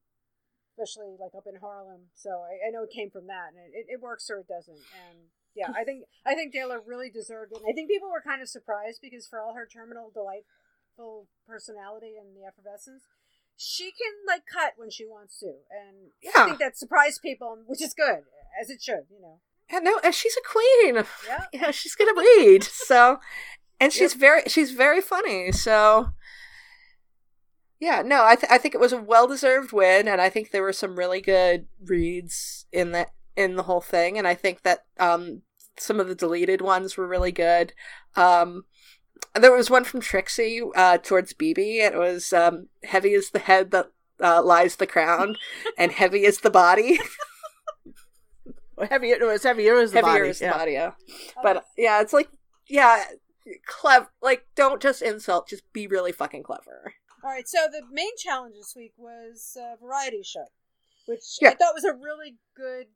[0.71, 2.13] especially like up in Harlem.
[2.13, 4.79] So I, I know it came from that, and it, it works or it doesn't.
[5.09, 7.61] And yeah, I think I think Dela really deserved it.
[7.61, 12.15] And I think people were kind of surprised because for all her terminal delightful personality
[12.19, 13.05] and the effervescence,
[13.57, 16.45] she can like cut when she wants to, and I Yeah.
[16.45, 18.23] think that surprised people, which is good,
[18.61, 19.05] as it should.
[19.11, 19.39] You know.
[19.69, 21.05] And no, and she's a queen.
[21.27, 21.45] Yeah.
[21.53, 22.63] Yeah, she's gonna read.
[22.63, 23.19] So,
[23.79, 25.51] and she's very she's very funny.
[25.51, 26.09] So,
[27.79, 30.51] yeah, no, I th- I think it was a well deserved win, and I think
[30.51, 34.61] there were some really good reads in the in the whole thing, and I think
[34.61, 35.41] that um
[35.77, 37.73] some of the deleted ones were really good.
[38.15, 38.65] Um,
[39.36, 41.57] there was one from Trixie uh, towards BB.
[41.79, 43.88] It was um, heavy is the head that
[44.21, 45.36] uh, lies the crown,
[45.77, 46.99] and heavy is the body.
[48.75, 50.29] Well, heavier, no, it's heavier is the Heavier body.
[50.29, 50.71] is the body.
[50.73, 50.86] Yeah.
[50.88, 50.93] Um,
[51.41, 52.29] But yeah, it's like
[52.67, 53.03] yeah,
[53.65, 54.09] clever.
[54.21, 56.93] Like don't just insult, just be really fucking clever.
[57.23, 60.45] All right, so the main challenge this week was a variety show,
[61.05, 62.88] which I thought was a really good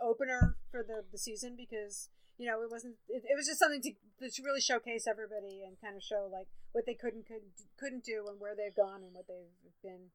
[0.00, 3.82] opener for the, the season because you know it wasn't it, it was just something
[3.82, 3.92] to,
[4.28, 7.44] to really showcase everybody and kind of show like what they couldn't could,
[7.78, 10.10] couldn't do and where they've gone and what they've been.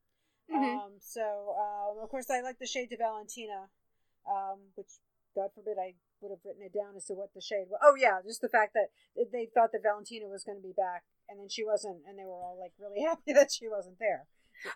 [0.51, 0.79] Mhm.
[0.79, 3.69] Um, so um, of course I like the shade to Valentina,
[4.25, 4.99] um, which
[5.35, 7.79] God forbid I would have written it down as to what the shade was.
[7.83, 11.03] Oh yeah, just the fact that they thought that Valentina was going to be back
[11.29, 14.27] and then she wasn't, and they were all like really happy that she wasn't there.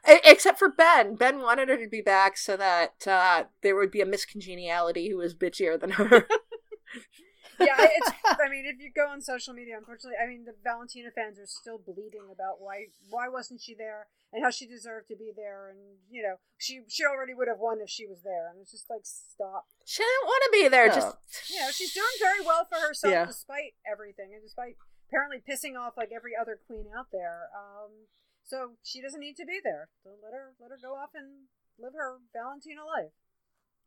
[0.05, 1.15] Except for Ben.
[1.15, 5.09] Ben wanted her to be back so that uh, there would be a Miss Congeniality
[5.09, 6.27] who was bitchier than her.
[7.65, 8.11] yeah, I- it's.
[8.25, 11.45] I mean, if you go on social media, unfortunately, I mean, the Valentina fans are
[11.47, 15.69] still bleeding about why why wasn't she there and how she deserved to be there,
[15.69, 18.71] and you know, she she already would have won if she was there, and it's
[18.71, 19.65] just like stop.
[19.85, 20.87] she didn't want to be there.
[20.87, 20.95] No.
[20.95, 21.17] Just
[21.51, 23.25] You know, she's doing very well for herself Yeah.
[23.25, 27.49] despite everything, and despite apparently pissing off like every other queen out there.
[27.55, 28.07] Um,
[28.45, 29.89] so she doesn't need to be there.
[30.03, 31.47] So let her let her go off and
[31.79, 33.11] live her Valentina life.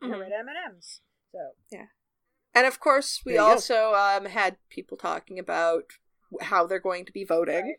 [0.03, 0.27] Know, Mhm.
[0.27, 1.01] at M and M's.
[1.33, 1.39] So
[2.55, 3.53] And of course, we There you go.
[3.53, 5.85] also um, had people talking about
[6.41, 7.77] how they're going to be voting.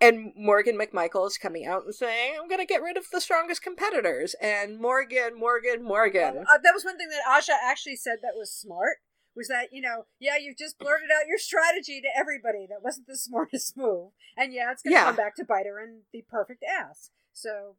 [0.00, 3.20] And Morgan McMichael is coming out and saying, I'm going to get rid of the
[3.20, 4.34] strongest competitors.
[4.42, 6.38] And Morgan, Morgan, Morgan.
[6.38, 8.96] Uh, that was one thing that Aja actually said that was smart.
[9.36, 12.66] Was that you know, yeah, you've just blurted out your strategy to everybody.
[12.68, 15.04] That wasn't the smartest move, and yeah, it's gonna Yeah.
[15.06, 17.10] come back to bite her in the perfect ass.
[17.32, 17.74] So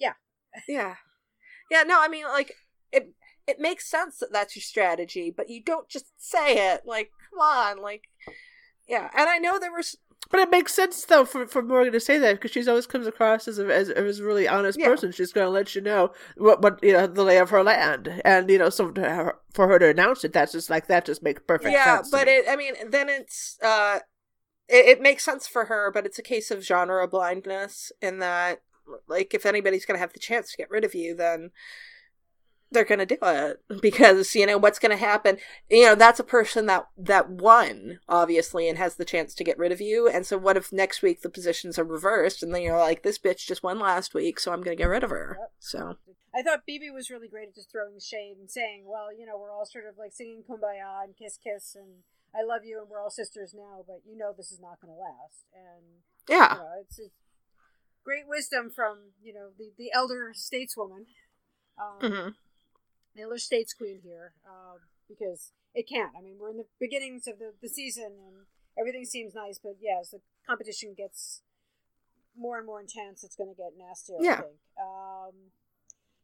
[0.00, 0.14] yeah
[0.66, 0.96] Yeah.
[1.70, 2.56] Yeah, no, I mean, like,
[2.90, 3.14] it
[3.46, 6.82] it makes sense that that's your strategy, but you don't just say it.
[6.84, 7.80] Like, come on.
[7.82, 8.08] Like,
[8.88, 9.10] yeah.
[9.16, 9.96] And I know there was.
[10.28, 13.06] But it makes sense though for, for Morgan to say that because she's always comes
[13.06, 14.88] across as a, as, as a really honest Yeah.
[14.88, 15.12] person.
[15.12, 18.20] She's going to let you know what what you know the lay of her land,
[18.24, 21.04] and you know so to her, for her to announce it, that's just like that
[21.04, 22.10] just makes perfect yeah, sense.
[22.10, 23.58] to but it, I mean, then it's.
[23.62, 24.00] uh
[24.68, 28.62] it, it makes sense for her, but it's a case of genre blindness in that,
[29.06, 31.50] like, if anybody's going to have the chance to get rid of you, then
[32.70, 35.38] they're going to do it because you know what's going to happen
[35.70, 39.58] you know that's a person that that won obviously and has the chance to get
[39.58, 42.62] rid of you and so what if next week the positions are reversed and then
[42.62, 45.10] you're like this bitch just won last week so i'm going to get rid of
[45.10, 45.52] her Yep.
[45.58, 45.96] so
[46.38, 49.38] I thought BB was really great at just throwing shade and saying, well, you know,
[49.38, 52.90] we're all sort of like singing "Kumbaya" and "Kiss Kiss" and "I love you" and
[52.90, 55.46] we're all sisters now, but you know this is not going to last.
[55.54, 57.14] And yeah you know, it's, it's
[58.04, 61.06] great wisdom from you know the the elder stateswoman.
[61.80, 62.28] Um, hmm
[63.16, 66.12] the elder states queen here um, because it can't.
[66.16, 68.46] I mean, we're in the beginnings of the, the season and
[68.78, 71.42] everything seems nice, but yeah, as the competition gets
[72.36, 74.18] more and more intense, it's going to get nastier.
[74.20, 74.40] I Yeah.
[74.42, 74.58] think.
[74.80, 75.34] Um,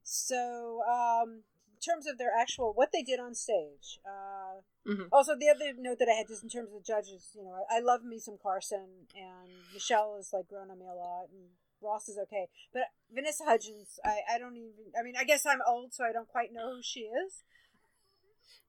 [0.05, 1.43] so, um,
[1.75, 3.99] in terms of their actual what they did on stage.
[4.07, 5.09] Uh, Mhm.
[5.13, 7.65] Also, the other note that I had just in terms of the judges, you know,
[7.71, 11.29] I, I love me some Carson, and Michelle is like grown on me a lot,
[11.31, 11.51] and
[11.83, 14.93] Ross is okay, but Vanessa Hudgens, I, I don't even.
[14.99, 17.43] I mean, I guess I'm old, so I don't quite know who she is.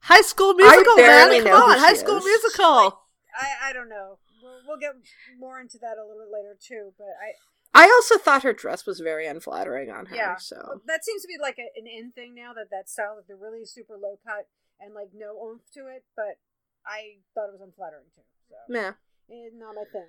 [0.02, 2.26] High School Musical, barely man, come know on, High School is.
[2.26, 3.04] Musical.
[3.36, 4.20] I, I don't know.
[4.42, 4.94] We'll, we'll get
[5.40, 6.94] more into that a little bit later too.
[6.98, 10.82] But I i also thought her dress was very unflattering on her yeah, so Well,
[10.86, 12.54] that seems to be like a, an in thing now.
[12.54, 14.48] That that style of the really super low cut
[14.80, 16.04] and like no oomph to it.
[16.16, 16.38] But
[16.86, 18.28] I thought it was unflattering too.
[18.50, 18.94] So yeah
[19.32, 20.08] eh, not my thing.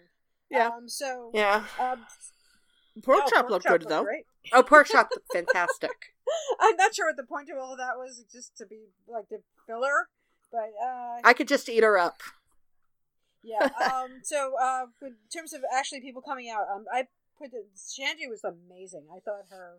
[0.50, 0.68] Yeah.
[0.68, 0.88] Um.
[0.88, 1.30] So.
[1.34, 2.04] yeah Um,
[3.02, 4.04] Pork oh, chop looked good looked though.
[4.04, 4.24] Great.
[4.52, 6.14] oh pork chop fantastic
[6.60, 8.24] I'm not sure what the point of all of that was.
[8.32, 10.08] Just to be like the filler.
[10.52, 12.22] But uh, i could just eat her up
[13.42, 13.68] Yeah.
[13.92, 14.20] Um.
[14.22, 18.42] So, uh, in terms of actually people coming out, um, I put it, Shanji was
[18.44, 19.04] amazing.
[19.14, 19.78] I thought her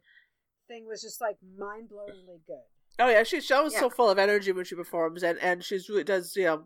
[0.67, 2.65] thing was just like mind blowingly good.
[2.99, 3.79] Oh yeah, she she was Yeah.
[3.81, 6.65] so full of energy when she performs, and and she's really does you know,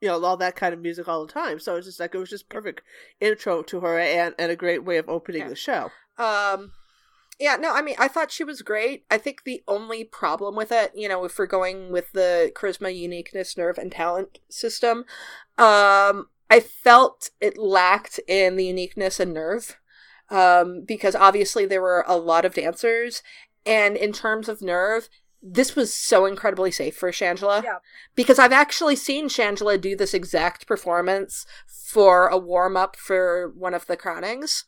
[0.00, 1.58] you know all that kind of music all the time.
[1.58, 2.82] So it's just like it was just perfect
[3.20, 5.48] intro to her, and and a great way of opening Yeah.
[5.48, 5.90] the show.
[6.18, 6.72] Um,
[7.38, 9.04] yeah, no, I mean, I thought she was great.
[9.10, 12.94] I think the only problem with it, you know, if we're going with the charisma,
[12.94, 15.06] uniqueness, nerve, and talent system,
[15.56, 19.78] um, I felt it lacked in the uniqueness and nerve.
[20.28, 23.22] Um, because obviously there were a lot of dancers,
[23.66, 25.08] and in terms of nerve,
[25.42, 27.62] this was so incredibly safe for Shangela.
[27.62, 27.78] Yeah.
[28.14, 33.74] Because I've actually seen Shangela do this exact performance for a warm up for one
[33.74, 34.64] of the crownings.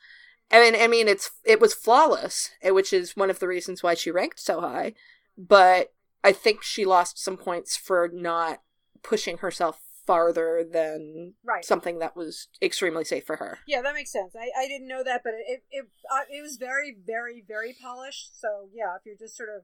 [0.51, 3.95] Mean, I mean, it's it was flawless, eh, which is one of the reasons why
[3.95, 4.95] she ranked so high.
[5.37, 8.61] But I think she lost some points for not
[9.03, 11.65] pushing herself farther than Right.
[11.65, 13.61] something that was extremely safe for her.
[13.67, 14.35] Yeah, that makes sense.
[14.37, 18.39] I, I didn't know that, but it it uh, it was very very very polished.
[18.39, 19.63] So yeah, if you're just sort of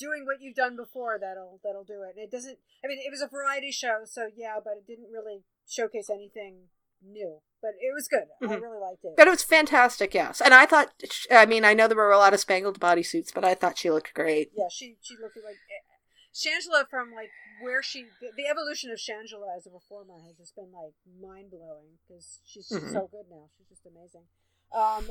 [0.00, 2.18] doing what you've done before, that'll that'll do it.
[2.18, 2.58] It doesn't.
[2.84, 6.68] I mean, it was a variety show, so yeah, but it didn't really showcase anything
[7.04, 7.38] new.
[7.62, 8.24] But it was good.
[8.42, 8.62] I Mhm.
[8.62, 9.14] really liked it.
[9.16, 10.40] But it was fantastic, yes.
[10.40, 10.88] And I thought,
[11.30, 13.90] I mean, I know there were a lot of spangled bodysuits, but I thought she
[13.90, 14.50] looked great.
[14.56, 15.84] Yeah, she she looked like eh,
[16.34, 17.30] Shangela from like
[17.62, 21.50] where she the, the evolution of Shangela as a performer has just been like mind
[21.50, 22.92] blowing because she's Mhm.
[22.92, 23.50] so good now.
[23.58, 24.26] She's just amazing.
[24.72, 25.10] Um,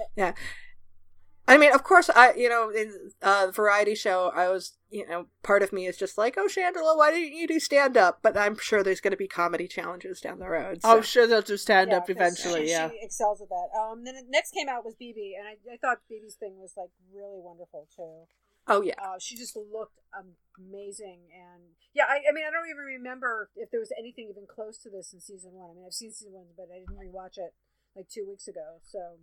[1.49, 5.25] I mean, of course, I you know in a variety show, I was you know
[5.41, 8.19] part of me is just like, oh, Shangela, why didn't you do stand up?
[8.21, 10.79] But I'm sure there's going to be comedy challenges down the road.
[10.83, 12.67] Oh, I'm sure they'll do stand yeah, eventually.
[12.67, 12.89] she, yeah.
[12.89, 13.69] she excels at that.
[13.79, 16.73] Um, then it next came out was BeBe, and I, I thought BeBe's thing was
[16.77, 18.27] like really wonderful too.
[18.67, 21.63] oh yeah, Uh, she just looked amazing, and
[21.95, 24.89] yeah, I, I mean, I don't even remember if there was anything even close to
[24.89, 25.71] this in season one.
[25.71, 27.55] I mean, I've seen season one, but I didn't rewatch it
[27.95, 28.77] like two weeks ago.
[28.83, 29.17] So,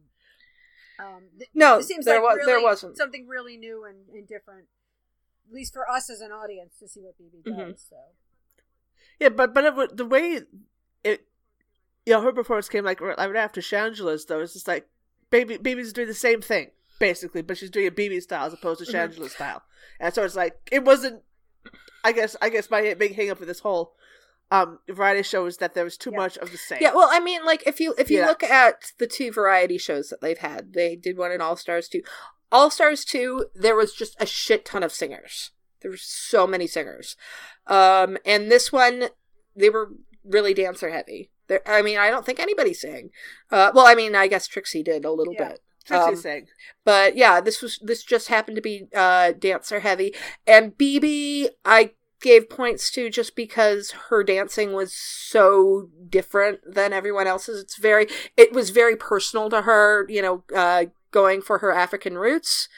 [0.98, 2.96] um, th- no, this seems there like was really there wasn't.
[2.96, 4.66] something really new and, and different,
[5.48, 7.54] at least for us as an audience to see what BeBe does.
[7.54, 7.88] Mhm.
[7.90, 7.96] So,
[9.20, 10.40] Yeah, but but it, the way
[11.04, 11.26] it,
[12.04, 14.40] you know, her performance came like right after Shangela's though.
[14.40, 14.88] It's just like
[15.30, 18.84] baby, baby's doing the same thing basically, but she's doing a BeBe style as opposed
[18.84, 18.94] to Mhm.
[19.14, 19.62] Shangela's style,
[20.00, 21.22] and so it's like it wasn't.
[22.04, 23.96] I guess I guess my big hang up with this whole
[24.50, 26.18] um variety shows that there was too Yeah.
[26.18, 26.78] much of the same.
[26.80, 28.26] Yeah, well, I mean, like if you if you Yeah.
[28.26, 31.88] look at the two variety shows that they've had, they did one in All Stars
[31.88, 32.02] two.
[32.52, 35.50] All Stars two, there was just a shit ton of singers.
[35.82, 37.16] There were so many singers,
[37.66, 39.08] um, and this one,
[39.54, 39.90] they were
[40.24, 41.30] really dancer heavy.
[41.48, 43.10] There, I mean, I don't think anybody sang.
[43.50, 45.48] Uh, well, I mean, I guess Trixie did a little Yeah.
[45.50, 45.60] bit.
[45.84, 46.46] Trixie um, saying.
[46.84, 50.12] but yeah this was this just happened to be uh dancer heavy
[50.44, 51.92] and BeBe i
[52.26, 57.60] gave points to just because her dancing was so different than everyone else's.
[57.62, 62.18] It's very it was very personal to her you know uh going for her african
[62.18, 62.68] roots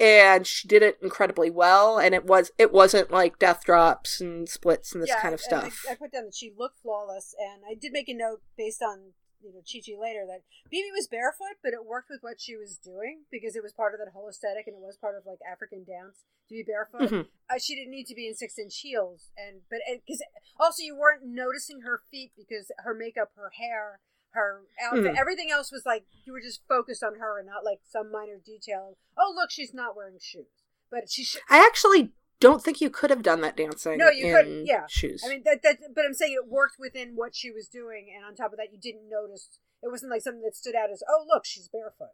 [0.00, 4.48] and she did it incredibly well and it was it wasn't like death drops and
[4.48, 5.84] splits and this yeah, kind of and I- stuff.
[5.90, 9.12] I, put down that she looked flawless, and I did make a note based on
[9.44, 12.56] you know Chi Chi later that BeBe was barefoot, but it worked with what she
[12.56, 15.26] was doing because it was part of that whole aesthetic, and it was part of
[15.26, 17.10] like African dance to be barefoot.
[17.10, 17.28] Mhm.
[17.50, 20.22] Uh, she didn't need to be in six inch heels, and but because
[20.58, 24.00] also you weren't noticing her feet because her makeup, her hair.
[24.30, 25.16] Her outfit, Mhm.
[25.16, 28.36] everything else was like you were just focused on her and not like some minor
[28.38, 28.98] detail.
[29.16, 31.42] Oh, look, she's not wearing shoes, but she should.
[31.48, 34.84] i actually don't think you could have done that dancing No, you in couldn't, yeah.
[34.88, 38.12] shoes I mean that that but I'm saying it worked within what she was doing
[38.14, 39.48] and on top of that you didn't notice
[39.82, 42.12] it wasn't like something that stood out as oh look she's barefoot.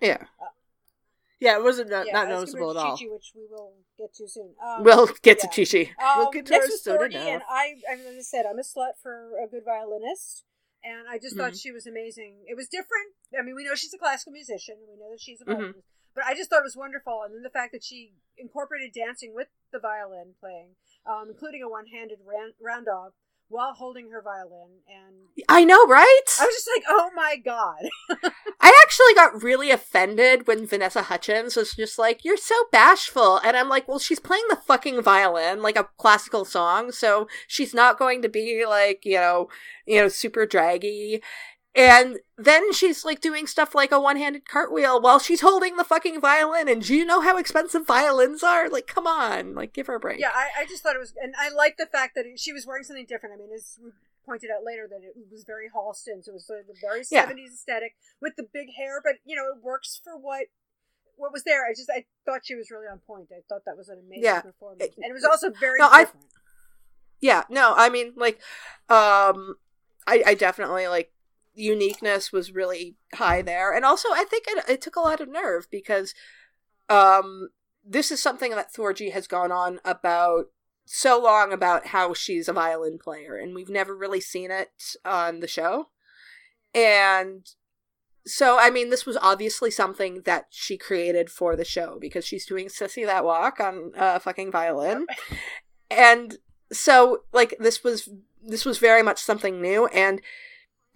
[0.00, 0.24] yeah
[1.40, 2.96] Yeah, it wasn't not, yeah, not noticeable at all.
[2.96, 4.54] Chi-Chi, which we will get to soon.
[4.58, 5.46] Um, we'll get yeah.
[5.48, 8.58] to chi-chi Um, We'll get to next her was and I, as I said, I'm
[8.58, 10.42] a slut for a good violinist,
[10.82, 11.62] and I just thought Mhm.
[11.62, 12.42] she was amazing.
[12.48, 13.14] It was different.
[13.38, 15.54] I mean, we know she's a classical musician, and we know that she's a Mhm.
[15.54, 15.86] violinist,
[16.18, 17.22] but I just thought it was wonderful.
[17.24, 20.70] And then the fact that she incorporated dancing with the violin playing,
[21.06, 23.12] um, including a one-handed ran- round off
[23.48, 27.88] while holding her violin, and i know right I was just like, oh my god.
[28.60, 33.38] I actually got really offended when Vanessa Hudgens was just like, You're so bashful.
[33.38, 37.72] And I'm like, Well, she's playing the fucking violin, like a classical song, so she's
[37.72, 39.48] not going to be like, you know,
[39.86, 41.22] you know, super draggy.
[41.78, 45.84] And then she's like doing stuff like a one handed cartwheel while she's holding the
[45.84, 46.68] fucking violin.
[46.68, 48.68] And do you know how expensive violins are?
[48.68, 50.18] Like, come on, like, give her a break.
[50.18, 52.52] Yeah, I, I just thought it was, and I like the fact that it, she
[52.52, 53.36] was wearing something different.
[53.36, 53.92] I mean, as we
[54.26, 57.04] pointed out later, that it was very Halston, so it was sort of the very
[57.10, 57.22] Yeah.
[57.22, 59.00] seventies aesthetic with the big hair.
[59.02, 60.46] But you know, it works for what
[61.16, 61.64] what was there.
[61.64, 63.28] I just I thought she was really on point.
[63.32, 64.40] I thought that was an amazing Yeah.
[64.40, 66.26] performance, and it was also very No, I- different.
[67.20, 68.38] yeah no i mean like
[68.88, 69.56] um
[70.06, 71.10] i i definitely like
[71.58, 75.28] uniqueness was really high there and also i think it, it took a lot of
[75.28, 76.14] nerve because
[76.88, 77.48] um
[77.88, 80.46] this is something that Thorgy has gone on about
[80.84, 85.40] so long about how she's a violin player, and we've never really seen it on
[85.40, 85.88] the show.
[86.74, 87.46] And
[88.26, 92.46] so, I mean, this was obviously something that she created for the show because she's
[92.46, 95.06] doing Sissy That Walk on a uh, fucking violin.
[95.90, 96.36] and
[96.72, 98.08] so, like, this was
[98.42, 100.20] this was very much something new, and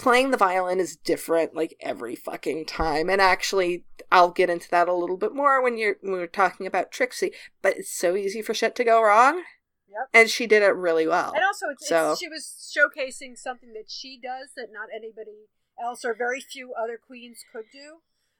[0.02, 3.08] playing the violin is different like every fucking time.
[3.08, 6.66] And actually, I'll get into that a little bit more when you're when we're talking
[6.66, 7.32] about Trixie.
[7.62, 9.42] But it's so easy for shit to go wrong.
[9.88, 10.08] Yep.
[10.14, 11.32] And she did it really well.
[11.34, 15.46] And also, it's, so it's, she was showcasing something that she does that not anybody
[15.82, 17.98] else or very few other queens could do.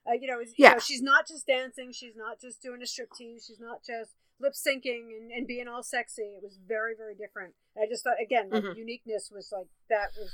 [0.09, 0.73] Uh, you know, you Yeah.
[0.75, 1.93] know, she's not just dancing.
[1.93, 3.47] She's not just doing a striptease.
[3.47, 6.23] She's not just lip syncing and, and being all sexy.
[6.23, 7.53] It was very, very different.
[7.77, 8.77] And I just thought, again, like Mhm.
[8.77, 10.33] uniqueness was like that was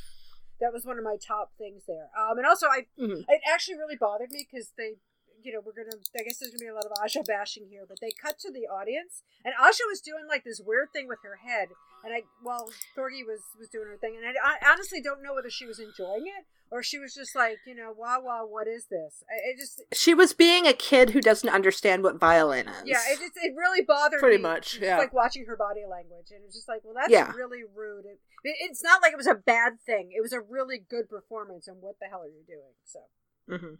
[0.61, 2.11] that was one of my top things there.
[2.18, 3.24] Um, and also, I Mhm.
[3.28, 4.96] it actually really bothered me because they,
[5.43, 5.97] you know, we're gonna.
[6.18, 8.51] I guess there's gonna be a lot of Aja bashing here, but they cut to
[8.53, 11.68] the audience, and Aja was doing like this weird thing with her head,
[12.05, 15.34] and I, well, Thorgy was was doing her thing, and I, I honestly don't know
[15.34, 18.66] whether she was enjoying it or she was just like, you know, wah wah, what
[18.66, 19.24] is this?
[19.28, 22.82] I, it just, she was being a kid who doesn't understand what violin is.
[22.84, 24.20] yeah, it just, it really bothered me.
[24.20, 24.43] Pretty me.
[24.43, 24.99] much, yeah.
[24.99, 27.32] like watching her body language, and it was just like, well, that's Yeah.
[27.32, 28.05] really rude.
[28.05, 31.09] It, it, it's not like it was a bad thing; it was a really good
[31.09, 31.68] performance.
[31.68, 32.74] And what the hell are you doing?
[32.84, 33.01] So.
[33.49, 33.74] hmm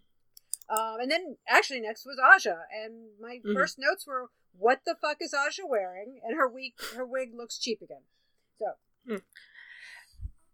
[0.71, 3.55] Um, and then actually next was Aja, and my Mhm.
[3.55, 7.59] first notes were, "What the fuck is Aja wearing?" And her wig, her wig looks
[7.59, 8.05] cheap again.
[8.59, 9.21] So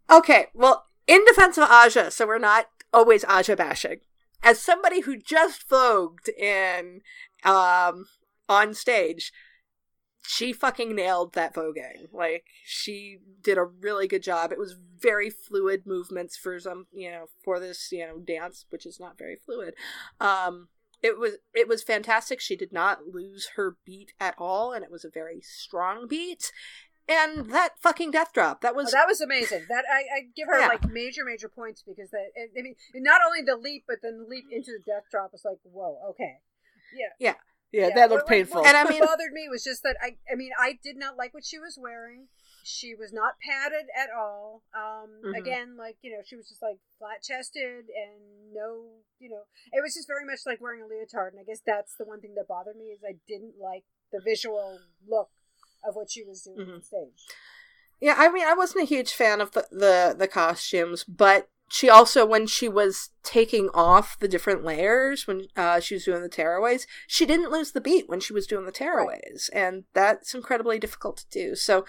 [0.09, 4.01] Okay, well, in defense of Aja, so we're not always Aja bashing.
[4.43, 7.01] As somebody who just vogued in
[7.43, 8.07] um
[8.47, 9.33] on stage,
[10.27, 12.07] she fucking nailed that voguing.
[12.13, 14.51] Like she did a really good job.
[14.51, 18.85] It was very fluid movements for some, you know, for this, you know, dance, which
[18.85, 19.75] is not very fluid.
[20.19, 20.69] Um
[21.01, 22.39] it was it was fantastic.
[22.39, 26.51] She did not lose her beat at all, and it was a very strong beat.
[27.07, 29.65] And that fucking death drop, that oh, was that was amazing.
[29.69, 30.67] That I, I give her Yeah.
[30.67, 34.25] like major, major points because that I mean, not only the leap, but then the
[34.27, 36.39] leap into the death drop was like, whoa, okay,
[36.95, 37.09] yeah.
[37.19, 37.35] Yeah,
[37.73, 38.61] that looked what- what- painful.
[38.61, 40.97] What, And I what mean- bothered me was just that I, I mean, I did
[40.97, 42.27] not like what she was wearing.
[42.63, 44.63] She was not padded at all.
[44.73, 45.37] Um, Mhm.
[45.37, 48.89] again, like you know, she was just like flat chested and no,
[49.19, 51.33] you know, it was just very much like wearing a leotard.
[51.33, 54.19] And I guess that's the one thing that bothered me is I didn't like the
[54.19, 55.29] visual look
[55.83, 56.83] of what she was doing on Mhm.
[56.83, 57.27] stage.
[57.99, 61.89] Yeah, I mean, I wasn't a huge fan of the, the the costumes, but she
[61.89, 66.29] also, when she was taking off the different layers, when uh, she was doing the
[66.29, 70.79] tearaways, she didn't lose the beat when she was doing the tearaways, and that's incredibly
[70.79, 71.55] difficult to do.
[71.55, 71.85] So,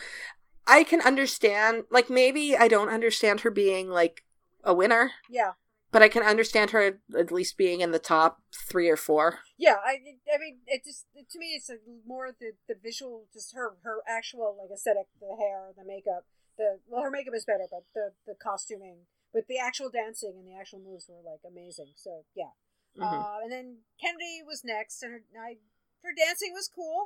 [0.66, 4.24] I can understand, like, maybe I don't understand her being like
[4.64, 5.52] a winner, Yeah,
[5.92, 9.38] but I can understand her at least being in the top three or four.
[9.56, 9.76] yeah.
[9.84, 9.98] I,
[10.34, 11.70] I mean, it just to me, it's
[12.06, 16.24] more the the visual, just her her actual like aesthetic, the hair, the makeup.
[16.58, 20.46] The well, her makeup is better, but the the costuming, but the actual dancing and
[20.46, 21.92] the actual moves were like amazing.
[21.96, 22.50] So yeah.
[22.96, 23.02] Mhm.
[23.04, 25.58] Uh, and then Kennedy was next, and her, I,
[26.02, 27.04] her dancing was cool,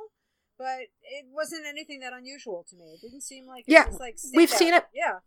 [0.57, 2.93] but it wasn't anything that unusual to me.
[2.93, 5.19] It didn't seem like it Yeah, was like we've seen it- Yeah,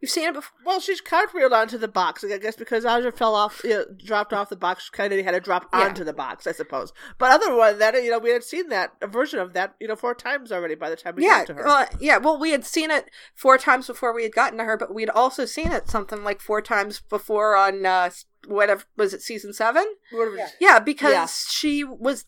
[0.00, 0.52] You've seen it before.
[0.66, 2.22] Well, she's cartwheeled onto the box.
[2.24, 4.90] I guess because Aja fell off, you know, dropped off the box.
[4.90, 5.80] kind Kennedy had to drop Yeah.
[5.80, 6.92] onto the box, I suppose.
[7.16, 9.88] But other than that, you know, we had seen that a version of that, you
[9.88, 11.64] know, four times already by the time we yeah, got to her.
[11.64, 12.18] Well, yeah.
[12.18, 15.10] Well, we had seen it four times before we had gotten to her, but we'd
[15.10, 18.10] also seen it something like four times before on uh,
[18.46, 19.84] whatever was it season seven?
[20.12, 20.48] Yeah.
[20.60, 21.26] Yeah, because Yeah.
[21.26, 22.26] she was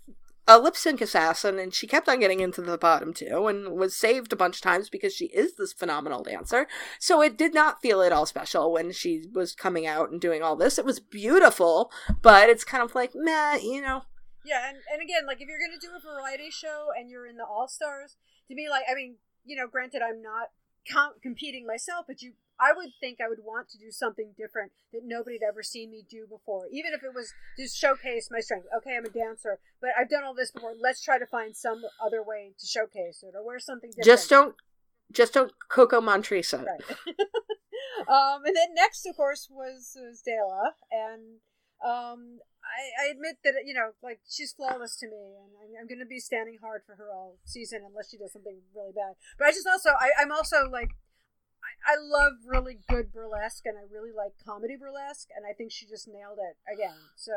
[0.48, 3.96] a lip sync assassin, and she kept on getting into the bottom two, and was
[3.96, 6.66] saved a bunch of times because she is this phenomenal dancer.
[6.98, 10.42] So it did not feel at all special when she was coming out and doing
[10.42, 10.78] all this.
[10.78, 11.90] It was beautiful,
[12.22, 14.02] but it's kind of like meh, you know.
[14.44, 14.68] yeah.
[14.68, 17.44] And, and again, like if you're gonna do a variety show and you're in the
[17.44, 18.16] All Stars,
[18.48, 20.50] to me, like I mean, you know, granted, I'm not
[20.90, 22.32] com- competing myself, but you.
[22.58, 25.90] I would think I would want to do something different that nobody had ever seen
[25.90, 28.66] me do before, even if it was to showcase my strength.
[28.78, 30.72] Okay, I'm a dancer, but I've done all this before.
[30.80, 34.06] Let's try to find some other way to showcase it, or wear something different.
[34.06, 34.54] Just don't,
[35.12, 36.64] just don't Coco Montrese it.
[36.66, 36.96] Right.
[38.08, 41.40] um, and then next, of course, was, was Dela, and
[41.84, 45.86] um, I, I admit that you know, like she's flawless to me, and I'm, I'm
[45.88, 49.14] going to be standing hard for her all season unless she does something really bad.
[49.38, 50.90] But I just also, I, I'm also like.
[50.90, 50.94] I-
[51.84, 55.84] I love really good burlesque, and I really like comedy burlesque, and I think she
[55.86, 56.94] just nailed it again.
[57.16, 57.32] So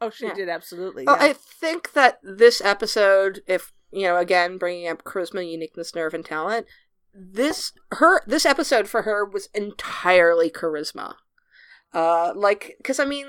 [0.00, 0.34] oh, she Yeah.
[0.34, 1.04] did absolutely.
[1.04, 1.24] Well, yeah.
[1.30, 6.24] I think that this episode, if you know, again bringing up charisma, uniqueness, nerve, and
[6.24, 6.66] talent,
[7.12, 11.14] this her this episode for her was entirely charisma.
[11.94, 13.26] Uh, like, because I mean,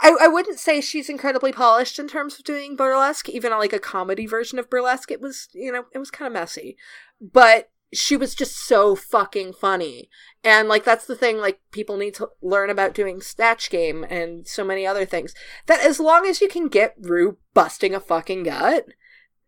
[0.00, 3.28] I, I wouldn't say she's incredibly polished in terms of doing burlesque.
[3.28, 6.28] Even on like a comedy version of burlesque, it was you know it was kind
[6.28, 6.76] of messy,
[7.20, 10.08] but she was just so fucking funny.
[10.42, 14.46] And like that's the thing like people need to learn about doing Snatch Game and
[14.46, 15.34] so many other things.
[15.66, 18.86] That as long as you can get Ru busting a fucking gut,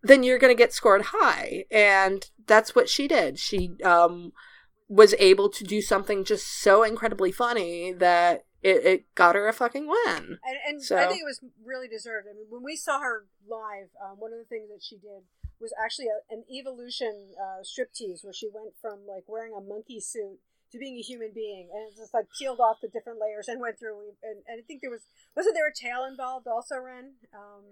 [0.02, 1.64] then you're to get scored high.
[1.70, 3.38] And that's what she did.
[3.38, 4.32] She um
[4.94, 9.52] was able to do something just so incredibly funny that it, it got her a
[9.52, 10.38] fucking win.
[10.46, 12.28] And, and So- I think it was really deserved.
[12.30, 15.22] I mean, when we saw her live, um, one of the things that she did
[15.60, 20.00] was actually a, an evolution uh, striptease where she went from like wearing a monkey
[20.00, 20.38] suit
[20.72, 23.60] to being a human being, and it just like peeled off the different layers and
[23.60, 23.98] went through.
[24.22, 25.02] And, and I think there was
[25.36, 27.14] wasn't there a tail involved also, Ren?
[27.34, 27.64] Um,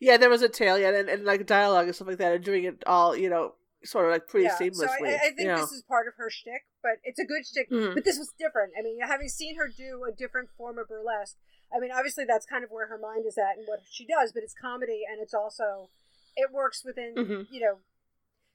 [0.00, 2.44] Yeah, there was a tail, yeah, and, and like dialogue and stuff like that, and
[2.44, 3.54] doing it all, you know,
[3.84, 4.56] sort of like pretty yeah.
[4.56, 4.88] seamlessly.
[4.98, 7.70] So I, I think this is part of her shtick, but it's a good shtick.
[7.70, 7.94] Mhm.
[7.94, 8.72] But this was different.
[8.78, 11.36] I mean, having seen her do a different form of burlesque,
[11.74, 14.32] I mean, obviously that's kind of where her mind is at and what she does.
[14.32, 15.90] But it's comedy, and it's also
[16.36, 17.46] it works within Mhm.
[17.50, 17.78] you know.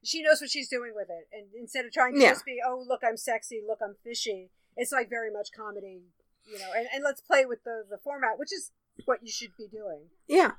[0.04, 2.30] She knows what she's doing with it, and instead of trying to Yeah.
[2.30, 6.04] just be, "Oh, look, I'm sexy, look, I'm fishy," it's like very much comedy,
[6.46, 6.72] you know.
[6.74, 8.72] And, and let's play with the the format, which is
[9.06, 10.10] what you should be doing.
[10.28, 10.54] Yeah.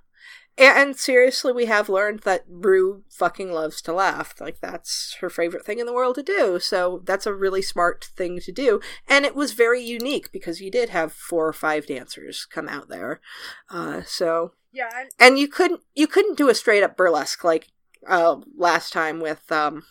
[0.58, 4.34] And, seriously, we have learned that Ru fucking loves to laugh.
[4.40, 6.58] Like, that's her favorite thing in the world to do.
[6.58, 8.80] So, that's a really smart thing to do.
[9.08, 12.88] And it was very unique because you did have four or five dancers come out
[12.88, 13.20] there.
[13.70, 17.68] Uh, so, Yeah, and and you couldn't, you couldn't do a straight up burlesque like,
[18.06, 19.84] uh, last time with, um,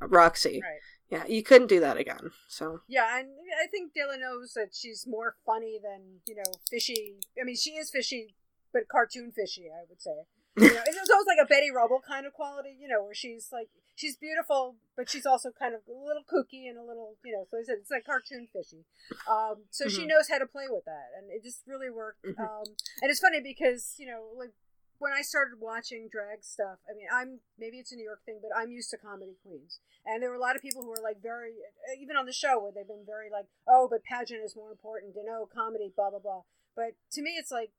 [0.00, 0.60] Roxxxy.
[0.62, 0.80] right.
[1.10, 2.30] Yeah, you couldn't do that again.
[2.48, 3.28] So, Yeah, and
[3.62, 7.16] I think Dela knows that she's more funny than you know fishy.
[7.40, 8.34] I mean, she is fishy,
[8.74, 10.26] but cartoon fishy, I would say.
[10.56, 13.48] You know, it's almost like a Betty Rubble kind of quality, you know, where she's
[13.50, 17.32] like she's beautiful, but she's also kind of a little kooky and a little, you
[17.32, 17.46] know.
[17.50, 18.84] So I said it's like cartoon fishy.
[19.30, 20.08] Um, so she Mhm.
[20.14, 22.22] knows how to play with that, and it just really worked.
[22.22, 22.38] Mhm.
[22.38, 22.66] Um,
[23.02, 24.52] and it's funny because you know, like
[24.98, 28.38] when I started watching drag stuff, I mean, I'm maybe it's a New York thing,
[28.40, 29.80] but I'm used to comedy queens.
[30.06, 31.54] And there were a lot of people who were like very,
[31.98, 35.16] even on the show, where they've been very like, oh, but pageant is more important,
[35.16, 36.42] and oh, comedy, blah blah blah.
[36.76, 37.70] But to me, it's like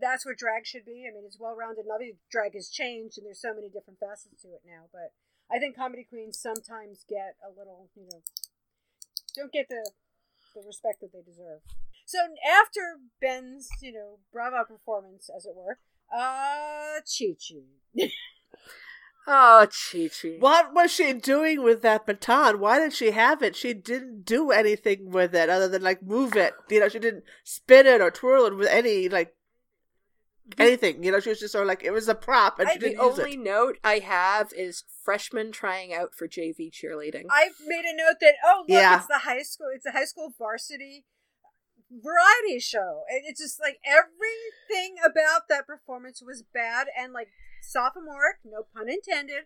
[0.00, 1.06] that's what drag should be.
[1.08, 1.84] I mean, it's well rounded.
[1.84, 4.86] And obviously, drag has changed, and there's so many different facets to it now.
[4.92, 5.12] But
[5.50, 8.22] I think comedy queens sometimes get a little, you know,
[9.36, 9.90] don't get the
[10.54, 11.60] the respect that they deserve.
[12.06, 15.78] So after Ben's, you know, brava performance, as it were,
[16.14, 18.08] uh, Chi Chi.
[19.26, 20.36] oh, Chi Chi.
[20.38, 22.60] What was she doing with that baton?
[22.60, 23.56] Why did she have it?
[23.56, 26.54] She didn't do anything with it other than like move it.
[26.68, 29.34] You know, she didn't spin it or twirl it with any like
[30.58, 31.02] anything.
[31.02, 32.78] You know, she was just sort of like it was a prop and I- she
[32.78, 33.38] The didn't use only it.
[33.40, 37.24] note I have is freshmen trying out for JV cheerleading.
[37.30, 38.98] I've made a note that oh look, Yeah.
[38.98, 41.04] it's the high school, it's a high school varsity
[41.90, 47.28] variety show, and it's just like everything about that performance was bad and like
[47.62, 49.44] sophomoric, no pun intended.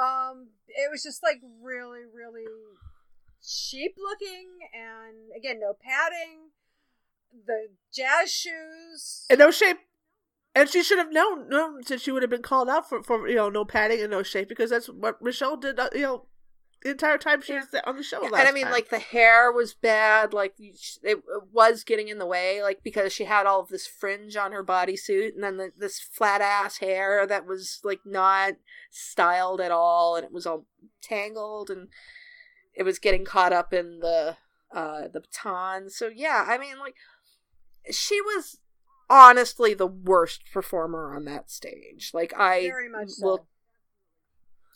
[0.00, 2.44] Um, it was just like really, really
[3.42, 6.50] cheap looking, and again, no padding.
[7.46, 9.24] The jazz shoes.
[9.30, 9.78] And no shape.
[10.54, 13.28] And she should have known, known that she would have been called out for, for
[13.28, 15.78] you know no padding and no shape because that's what Michelle did.
[15.78, 16.26] uh, You know,
[16.82, 18.22] the entire time she was on the show.
[18.22, 18.72] Yeah, and I mean, time.
[18.72, 20.32] like the hair was bad.
[20.32, 21.18] Like it
[21.52, 24.64] was getting in the way, like because she had all of this fringe on her
[24.64, 28.54] bodysuit, and then the, this flat ass hair that was like not
[28.90, 30.66] styled at all, and it was all
[31.00, 31.88] tangled, and
[32.74, 34.36] it was getting caught up in the
[34.74, 35.90] uh the baton.
[35.90, 36.94] So yeah, I mean, like
[37.90, 38.58] she was
[39.10, 42.12] honestly the worst performer on that stage.
[42.14, 43.26] Like I Very much so.
[43.26, 43.46] will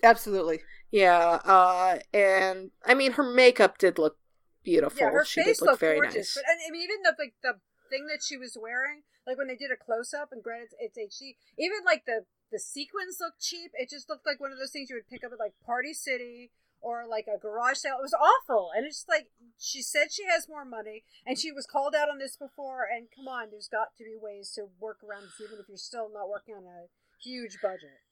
[0.03, 0.61] absolutely.
[0.91, 4.19] yeah, uh, and I mean, her makeup did look
[4.65, 5.07] beautiful.
[5.07, 6.15] Yeah, her she face did look looked very gorgeous.
[6.17, 6.35] nice.
[6.35, 9.47] But and, I mean, even the like the thing that she was wearing, like when
[9.47, 13.41] they did a close up, and granted it's HD, even like the the sequins looked
[13.41, 13.71] cheap.
[13.75, 15.95] It just looked like one of those things you would pick up at like Party
[15.95, 16.51] City
[16.85, 17.97] or like a garage sale.
[17.99, 19.29] It was awful, and it's just like
[19.59, 22.85] she said she has more money, and she was called out on this before.
[22.85, 25.77] And come on, there's got to be ways to work around this, even if you're
[25.79, 26.87] still not working on a
[27.23, 28.05] huge budget.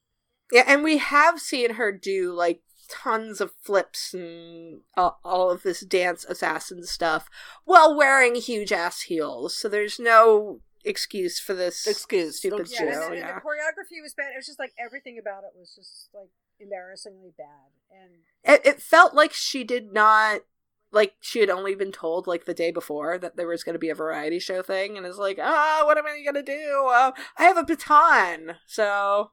[0.50, 5.62] Yeah, and we have seen her do like tons of flips and uh, all of
[5.62, 7.28] this dance assassin stuff
[7.64, 9.56] while wearing huge ass heels.
[9.56, 12.84] So there's no excuse for this Excuse, stupid don't Yeah, show.
[12.84, 13.34] and, Yes, and yeah.
[13.34, 14.32] the choreography was bad.
[14.34, 16.28] It was just like everything about it was just like
[16.62, 17.70] embarrassingly bad.
[17.90, 18.10] And
[18.44, 20.42] It, it felt like she did not
[20.90, 23.78] like she had only been told like the day before that there was going to
[23.78, 26.86] be a variety show thing and it's like ah what am i going to do
[26.92, 29.30] uh, i have a baton so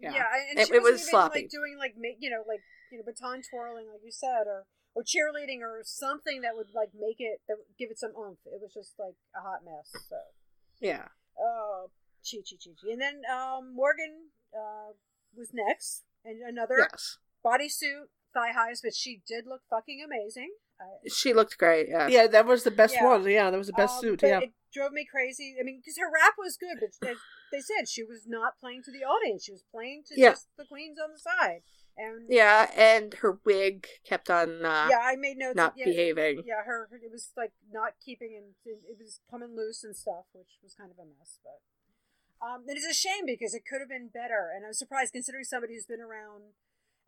[0.00, 1.40] Yeah, yeah, and It- she it wasn't even sloppy.
[1.42, 4.64] like doing like you know like you know baton twirling like you said or
[4.94, 8.38] or cheerleading or something that would like make it that would give it some oomph.
[8.46, 9.92] It was just like a hot mess.
[10.08, 10.16] So
[10.80, 11.08] Yeah.
[11.38, 11.90] Oh,
[12.24, 12.92] Chi Chi Chi Chi.
[12.92, 14.96] And then um, Morgan uh,
[15.36, 17.18] was next, and another Yes.
[17.44, 20.52] bodysuit, thigh highs, but she did look fucking amazing.
[20.78, 21.88] Uh, She looked great.
[21.88, 22.08] Yeah.
[22.08, 23.04] Yeah, that was the best Yeah.
[23.04, 23.24] one.
[23.24, 24.22] Yeah, that was the best um, suit.
[24.22, 24.40] Yeah.
[24.40, 25.56] It drove me crazy.
[25.58, 27.16] I mean, because her rap was good, but as
[27.50, 29.44] they said she was not playing to the audience.
[29.44, 30.30] She was playing to Yeah.
[30.32, 31.62] just the queens on the side.
[31.96, 35.56] And Yeah, and her wig kept on uh, yeah, I made notes.
[35.56, 36.42] not yeah, behaving.
[36.44, 39.96] Yeah, her, her it was like not keeping and it it was coming loose and
[39.96, 41.38] stuff, which was kind of a mess.
[41.42, 41.62] But
[42.46, 45.44] um, it is a shame because it could have been better, and I'm surprised considering
[45.44, 46.42] somebody who's been around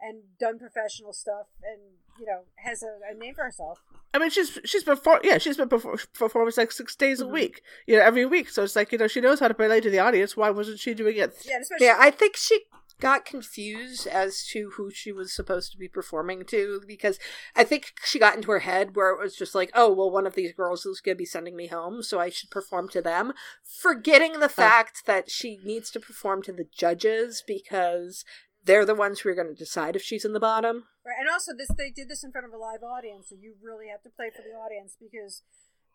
[0.00, 1.80] and done professional stuff and
[2.20, 3.80] you know has a, a name for herself.
[4.14, 7.24] I mean, she's she's perform yeah she's been perfor- performing like six days Mhm.
[7.24, 8.48] a week, you know, every week.
[8.48, 10.36] So it's like you know she knows how to relate to the audience.
[10.36, 11.34] Why wasn't she doing it?
[11.44, 12.60] Yeah, especially Yeah, I think she
[13.00, 17.18] got confused as to who she was supposed to be performing to because
[17.54, 20.26] I think she got into her head where it was just like, oh, well, one
[20.26, 23.02] of these girls is going to be sending me home, so I should perform to
[23.02, 23.32] them,
[23.62, 28.24] forgetting the fact that she needs to perform to the judges because
[28.64, 30.84] they're the ones who are going to decide if she's in the bottom.
[31.06, 33.54] Right, and also this they did this in front of a live audience, so you
[33.62, 35.42] really have to play for the audience because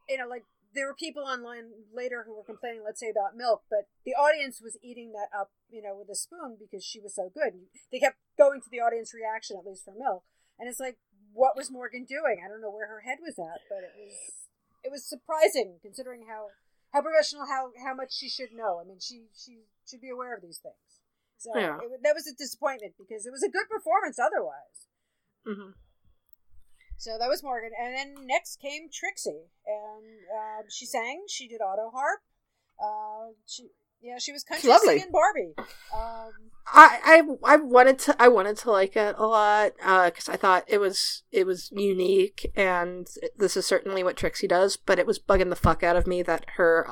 [0.09, 0.43] you know, like
[0.73, 4.61] there were people online later who were complaining, let's say about milk, but the audience
[4.61, 7.53] was eating that up, you know, with a spoon because she was so good.
[7.91, 10.23] They kept going to the audience reaction, at least for milk,
[10.59, 10.97] and it's like,
[11.33, 12.41] what was Morgan doing?
[12.43, 14.13] I don't know where her head was at, but it was
[14.83, 16.49] it was surprising considering how
[16.93, 18.79] how professional, how how much she should know.
[18.79, 21.01] I mean, she she should be aware of these things.
[21.37, 21.77] So Yeah.
[21.81, 24.87] it, that was a disappointment because it was a good performance otherwise.
[25.47, 25.71] Mm-hmm.
[27.03, 31.25] So that was Morgan, and then next came Trixie, and um, she sang.
[31.27, 32.21] She did auto harp.
[32.81, 33.67] Uh, she
[34.01, 34.99] yeah, she was country Lovely.
[34.99, 35.53] singing Barbie.
[35.93, 36.31] Um,
[36.65, 39.73] I, I I wanted to I wanted to like it a lot
[40.05, 44.77] because I thought it was it was unique and this is certainly what Trixie does,
[44.77, 46.87] but it was bugging the fuck out of me that her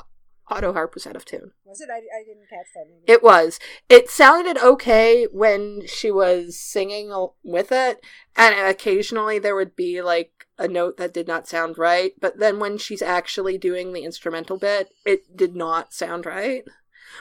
[0.52, 1.52] auto harp was out of tune.
[1.66, 1.90] was it?
[1.90, 2.86] I, I didn't catch that.
[2.88, 3.12] Maybe.
[3.12, 3.60] It was.
[3.90, 7.12] It sounded okay when she was singing
[7.44, 8.04] with it,
[8.36, 12.14] and occasionally there would be like a note that did not sound right.
[12.20, 16.64] But then when she's actually doing the instrumental bit, it did not sound right.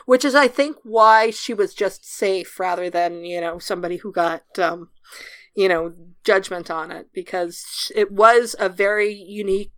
[0.07, 4.12] Which is, I think, why she was just safe rather than, you know, somebody who
[4.12, 4.91] got, um,
[5.55, 9.72] you know, judgment on it because it was a very unique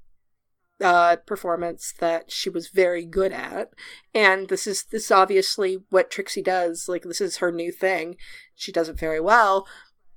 [0.83, 3.71] uh, performance that she was very good at
[4.15, 6.89] and this is this is obviously what Trixie does.
[6.89, 8.17] Like this is her new thing.
[8.55, 9.67] She does it very well,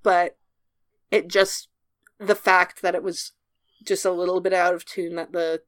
[0.04, 0.38] but
[1.12, 1.70] it just
[2.20, 3.34] the fact that it was
[3.84, 5.62] just a little bit out of tune that the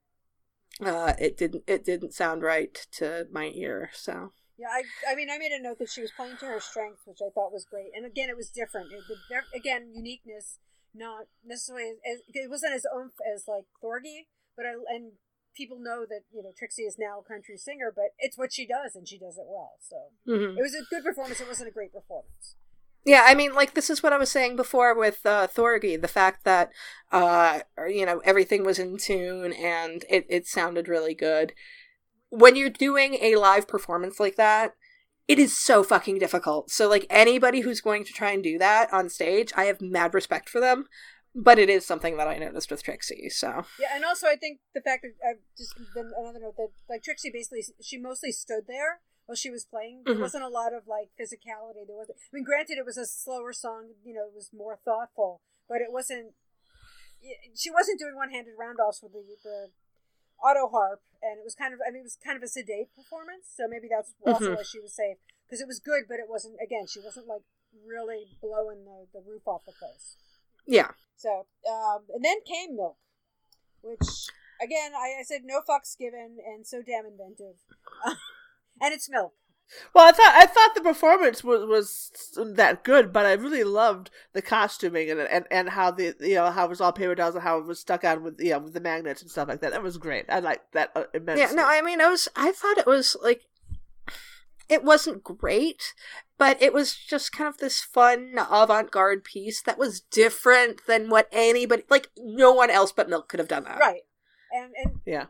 [0.84, 3.90] uh it didn't it didn't sound right to my ear.
[3.94, 6.60] So Yeah, I, I mean, I made a note that she was playing to her
[6.60, 7.92] strength, which I thought was great.
[7.96, 8.92] And again, it was different.
[8.92, 10.58] It, the, again, uniqueness,
[10.96, 14.26] not necessarily it wasn't as oomph as like Thorgy,
[14.58, 15.14] but I and
[15.56, 18.68] people know that you know Trixie is now a country singer, but it's what she
[18.68, 19.78] does, and she does it well.
[19.80, 20.58] So Mhm.
[20.58, 21.40] it was a good performance.
[21.40, 22.56] It wasn't a great performance.
[23.06, 26.10] Yeah, I mean, like this is what I was saying before with uh, Thorgy, the
[26.10, 26.72] fact that
[27.12, 31.54] uh, you know everything was in tune and it it sounded really good.
[32.30, 34.74] When you're doing a live performance like that,
[35.28, 36.70] it is so fucking difficult.
[36.70, 40.14] So like anybody who's going to try and do that on stage, I have mad
[40.14, 40.88] respect for them.
[41.40, 43.30] But it is something that I noticed with Trixie.
[43.30, 46.70] So Yeah, and also I think the fact that I just then another note that
[46.90, 50.02] like Trixie basically she mostly stood there while she was playing.
[50.04, 50.22] There Mhm.
[50.22, 51.86] wasn't a lot of like physicality.
[51.86, 52.18] There wasn't.
[52.18, 53.94] I mean, granted, it was a slower song.
[54.04, 56.34] You know, it was more thoughtful, but it wasn't.
[57.56, 59.72] She wasn't doing one-handed roundoffs with the the
[60.42, 61.80] auto harp, and it was kind of.
[61.86, 63.46] I mean, it was kind of a sedate performance.
[63.54, 64.56] So maybe that's also Mhm.
[64.58, 66.58] why she was safe because it was good, but it wasn't.
[66.62, 67.44] Again, she wasn't like
[67.86, 70.18] really blowing the the roof off the place.
[70.68, 72.98] Yeah, So, um, and then came Milk,
[73.82, 74.28] which,
[74.62, 77.56] again, I, I said no fucks given and so damn inventive.
[78.82, 79.34] and it's Milk.
[79.94, 82.12] Well, I thought I thought the performance was was
[82.56, 86.52] that good, but I really loved the costuming and and, and how the you know
[86.52, 88.60] how it was all paper dolls and how it was stuck on with you know
[88.60, 89.74] with the magnets and stuff like that.
[89.74, 90.26] That was great.
[90.30, 91.42] I liked that uh, immensely.
[91.42, 91.52] yeah.
[91.52, 93.42] No, I mean, I was I thought it was like
[94.70, 95.94] it wasn't great,
[96.38, 101.28] but it was just kind of this fun avant-garde piece that was different than what
[101.32, 103.80] anybody like no one else but Milk could have done that.
[103.80, 104.02] Right.
[104.52, 105.26] And, and yeah.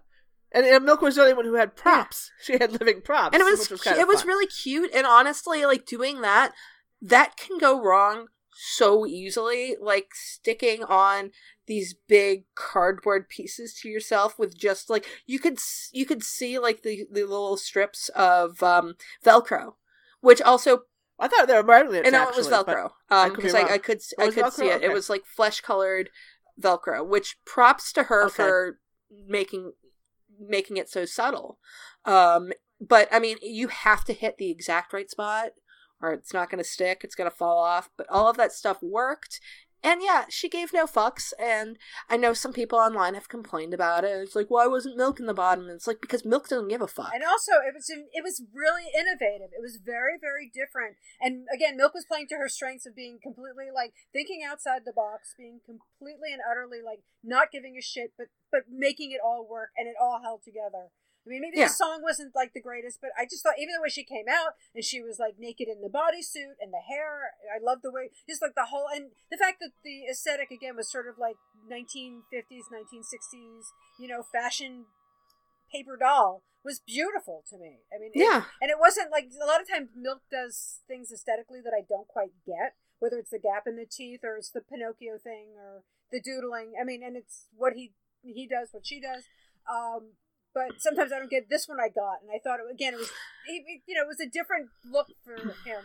[0.51, 2.31] And, and Milk was the only one who had props.
[2.41, 4.27] She had living props, and it was, was cu- kind of it was fun.
[4.27, 6.53] really cute and honestly like doing that
[7.01, 8.27] that can go wrong
[8.59, 11.31] so easily like sticking on
[11.67, 15.59] these big cardboard pieces to yourself with just like you could
[15.91, 19.73] you could see like the, the little strips of um velcro
[20.21, 20.81] which also
[21.19, 22.05] I thought they were magnets.
[22.05, 23.61] and no, it was velcro I um because I.
[23.61, 24.75] I could I could see Velcro?
[24.75, 24.93] it it Okay.
[24.93, 26.09] was like flesh colored
[26.59, 28.35] velcro which props to her Okay.
[28.43, 28.79] for
[29.27, 29.73] making
[30.39, 31.59] making it so subtle.
[32.05, 35.49] Um, but I mean, you have to hit the exact right spot,
[36.01, 37.01] or it's not going to stick.
[37.03, 37.89] It's going to fall off.
[37.97, 39.39] But all of that stuff worked,
[39.83, 41.33] and yeah, she gave no fucks.
[41.39, 41.77] And
[42.09, 44.17] I know some people online have complained about it.
[44.19, 45.65] It's like, why wasn't Milk in the bottom?
[45.65, 47.11] And it's like because Milk doesn't give a fuck.
[47.13, 49.53] And also, it was it was really innovative.
[49.53, 50.97] It was very very different.
[51.21, 54.93] And again, Milk was playing to her strengths of being completely like thinking outside the
[54.93, 59.47] box, being completely and utterly like not giving a shit, but but making it all
[59.47, 60.89] work, and it all held together.
[61.27, 61.67] I mean, maybe Yeah.
[61.67, 64.29] the song wasn't like the greatest, but I just thought even the way she came
[64.29, 67.91] out and she was like naked in the bodysuit and the hair, I love the
[67.91, 71.17] way just like the whole and the fact that the aesthetic again was sort of
[71.19, 71.35] like
[71.69, 73.65] 1950s, 1960s,
[73.99, 74.85] you know, fashion
[75.71, 77.79] paper doll was beautiful to me.
[77.93, 78.45] I mean, it- Yeah.
[78.61, 82.07] and it wasn't like a lot of times Milk does things aesthetically that I don't
[82.07, 85.83] quite get, whether it's the gap in the teeth or it's the Pinocchio thing or
[86.09, 86.75] the doodling.
[86.79, 89.23] I mean, and it's what he he does, what she does.
[89.69, 90.17] Um,
[90.57, 91.77] but sometimes I don't get this one.
[91.79, 93.09] I got, and I thought it, again it was
[93.47, 95.83] it- it- you know it was a different look for him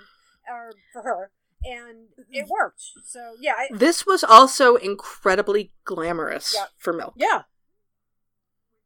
[0.49, 1.31] or for her,
[1.65, 2.83] and it worked.
[3.05, 6.67] So yeah, I, This was also incredibly glamorous Yeah.
[6.79, 7.15] for Milk.
[7.17, 7.43] yeah,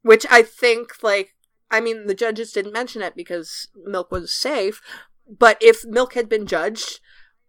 [0.03, 1.35] which I think like
[1.71, 4.81] I mean the judges didn't mention it because Milk was safe,
[5.29, 7.01] but if Milk had been judged,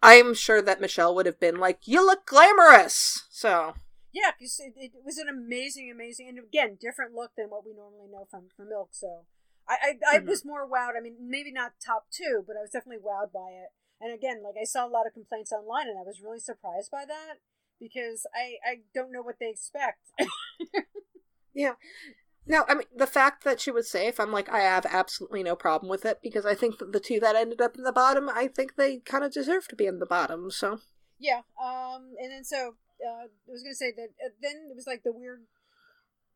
[0.01, 3.73] I'm sure that Michelle would have been like, "You look glamorous." So
[4.19, 4.31] yeah.
[4.37, 8.09] 'cause It, it was an amazing, amazing, and again, different look than what we normally
[8.09, 8.89] know from from Milk.
[8.93, 9.25] So
[9.67, 10.27] I I, I Mhm.
[10.27, 10.95] was more wowed.
[10.97, 13.69] I mean, maybe not top two, but I was definitely wowed by it.
[13.99, 16.89] And again, like I saw a lot of complaints online, and I was really surprised
[16.91, 17.35] by that
[17.79, 20.01] because I I don't know what they expect.
[21.53, 21.73] Yeah.
[22.45, 25.55] No, I mean the fact that she was safe, I'm like, I have absolutely no
[25.55, 28.29] problem with it because I think that the two that ended up in the bottom,
[28.29, 30.51] I think they kind of deserve to be in the bottom.
[30.51, 30.79] So
[31.19, 31.41] Yeah.
[31.61, 32.13] Um.
[32.21, 35.13] And then so uh, I was gonna say that uh, then it was like the
[35.13, 35.45] weird,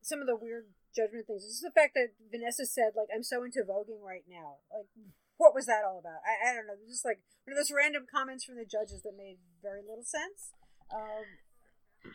[0.01, 1.43] some of the weird judgment things.
[1.43, 4.61] This is the fact that Vanessa said like I'm so into voguing right now.
[4.73, 4.89] Like,
[5.37, 6.21] what was that all about?
[6.21, 6.77] I, I don't know.
[6.87, 10.53] Just like one of those random comments from the judges that made very little sense.
[10.93, 11.25] Um.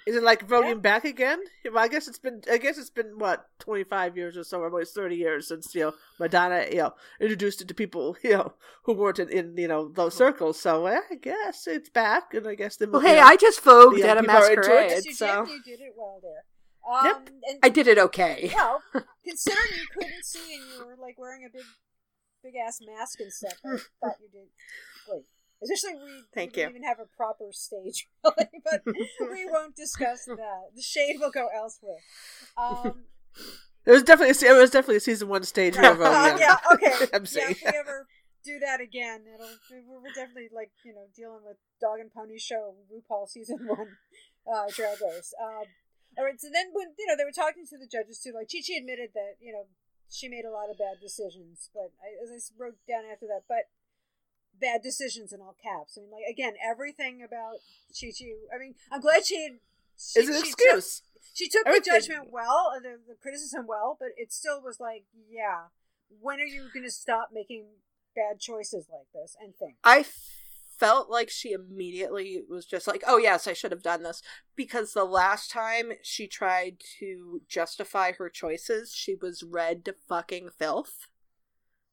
[0.07, 0.75] Is it like voting Yeah.
[0.77, 1.41] back again?
[1.65, 2.43] Well, I guess it's been.
[2.51, 5.75] I guess it's been what twenty five years or so, or almost thirty years since
[5.75, 9.57] you know Madonna, you know, introduced it to people, you know, who weren't in, in
[9.57, 10.59] you know those circles.
[10.61, 13.63] So eh, I guess it's back, and I guess the well, hey, know, I just
[13.65, 14.57] vogued the young at a people are into it.
[14.57, 15.53] masquerade, Yes, you so did.
[15.53, 16.43] You did it well there.
[16.89, 17.31] Um, Yep.
[17.49, 18.53] And I did it okay.
[18.57, 18.83] well,
[19.25, 21.65] considering you couldn't see and you were like wearing a big,
[22.45, 24.49] big ass mask and stuff, I thought you did
[25.09, 25.25] great.
[25.63, 26.65] Especially we Thank you.
[26.65, 30.71] didn't even have a proper stage, really, but we won't discuss that.
[30.75, 31.99] The shade will go elsewhere.
[32.57, 33.05] Um,
[33.87, 35.93] It was definitely a it was definitely a season one stage right.
[35.93, 36.13] of voting.
[36.13, 37.07] Uh, yeah, okay.
[37.13, 37.39] MC.
[37.39, 38.07] Yeah, if we ever
[38.45, 42.37] do that again, it'll we're we're definitely like you know dealing with dog and pony
[42.39, 43.95] show RuPaul season one
[44.51, 45.33] uh, drag race.
[45.41, 45.71] Um,
[46.19, 48.51] all right, so then when you know they were talking to the judges too, like
[48.51, 49.71] Chi Chi admitted that you know
[50.11, 53.47] she made a lot of bad decisions, but I, as I wrote down after that,
[53.47, 53.71] but
[54.61, 55.97] bad decisions in all caps.
[55.97, 57.57] I mean, like again, everything about
[57.99, 58.27] Chi Chi.
[58.55, 59.43] I mean, I'm glad she.
[59.43, 59.59] had-
[59.99, 61.03] She, It's an she took- excuse.
[61.35, 64.79] she took Everything- the judgment well, uh, the, the criticism well, but it still was
[64.79, 65.69] like, yeah,
[66.21, 67.65] when are you going to stop making
[68.15, 69.77] bad choices like this and think?
[69.85, 70.05] I
[70.79, 74.21] felt like she immediately was just like, "Oh yes, I should have done this,"
[74.55, 80.51] because the last time she tried to justify her choices, she was red to fucking
[80.59, 81.07] filth.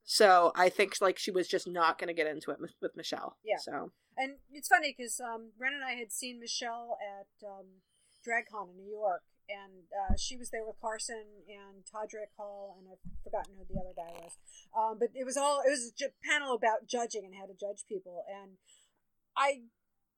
[0.03, 2.95] So I think like she was just not going to get into it with, with
[2.95, 3.37] Michelle.
[3.43, 3.57] Yeah.
[3.59, 7.81] So And it's funny because um, Ren and I had seen Michelle at um,
[8.27, 12.87] DragCon in New York, and uh, she was there with Carson and Todrick Hall, and
[12.91, 14.37] I've forgotten who the other guy was.
[14.75, 17.85] Um, but it was all it was a panel about judging and how to judge
[17.87, 18.57] people, and
[19.37, 19.67] I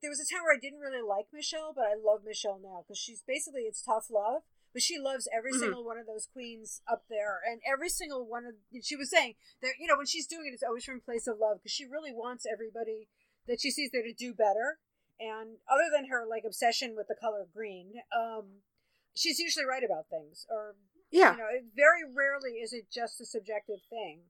[0.01, 2.83] there was a time where I didn't really like Michelle, but I love Michelle now
[2.85, 4.43] because she's basically it's tough love.
[4.75, 5.59] But she loves every Mhm.
[5.59, 8.55] single one of those queens up there, and every single one of.
[8.83, 11.27] She was saying that you know when she's doing it, it's always from a place
[11.27, 13.07] of love because she really wants everybody
[13.47, 14.79] that she sees there to do better.
[15.17, 18.63] And other than her like obsession with the color green, um,
[19.13, 20.45] she's usually right about things.
[20.49, 20.75] Or
[21.09, 24.29] yeah, you know, it, very rarely is it just a subjective thing.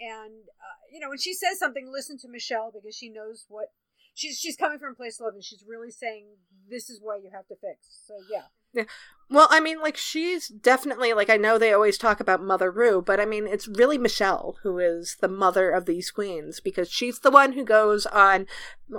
[0.00, 3.74] And uh, you know, when she says something, listen to Michelle because she knows what
[4.14, 7.22] she's she's coming from a place of love, and she's really saying this is what
[7.22, 8.04] you have to fix.
[8.06, 8.84] So yeah,
[9.32, 13.00] Well, I mean, like she's definitely like I know they always talk about Mother Ru,
[13.00, 17.20] but I mean it's really Michelle who is the mother of these queens because she's
[17.20, 18.46] the one who goes on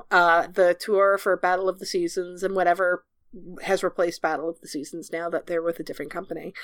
[0.10, 3.06] uh the tour for Battle of the Seasons and whatever
[3.62, 6.56] has replaced Battle of the Seasons now that they're with a different company.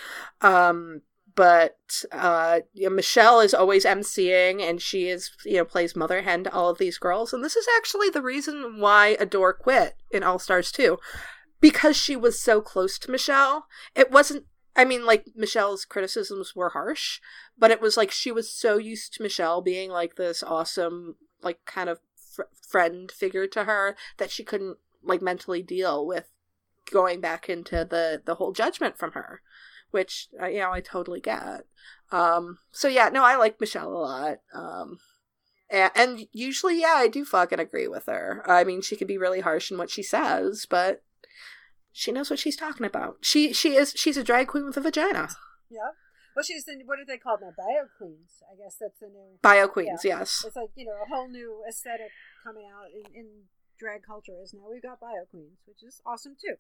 [0.42, 1.02] Um
[1.36, 1.78] but
[2.12, 6.44] uh you know, Michelle is always emceeing and she is you know plays mother hen
[6.46, 10.24] to all of these girls and this is actually the reason why Adore quit in
[10.24, 10.98] All Stars 2
[11.62, 14.46] because she was so close to Michelle, it wasn't.
[14.76, 17.20] I mean, like Michelle's criticisms were harsh,
[17.58, 21.66] but it was like she was so used to Michelle being like this awesome, like
[21.66, 26.30] kind of fr- friend figure to her that she couldn't like mentally deal with
[26.92, 29.42] going back into the the whole judgment from her,
[29.92, 31.66] which uh, you know I totally get.
[32.12, 34.38] Um, so yeah, no, I like Michelle a lot.
[34.54, 35.00] Um,
[35.70, 38.44] and, and usually, yeah, I do fucking agree with her.
[38.48, 41.04] I mean, she can be really harsh in what she says, but
[41.92, 43.18] she knows what she's talking about.
[43.22, 45.30] She she is she's a drag queen with a vagina.
[45.70, 45.92] Yeah.
[46.36, 47.52] Well, she's the what are they called now?
[47.58, 48.44] Bio queens.
[48.52, 50.02] I guess that's the new bio queens.
[50.04, 50.20] Yeah.
[50.20, 50.44] Yes.
[50.46, 52.12] It's like you know a whole new aesthetic
[52.44, 53.28] coming out in, in
[53.80, 56.56] drag culture is now we've got bio queens, which is awesome too.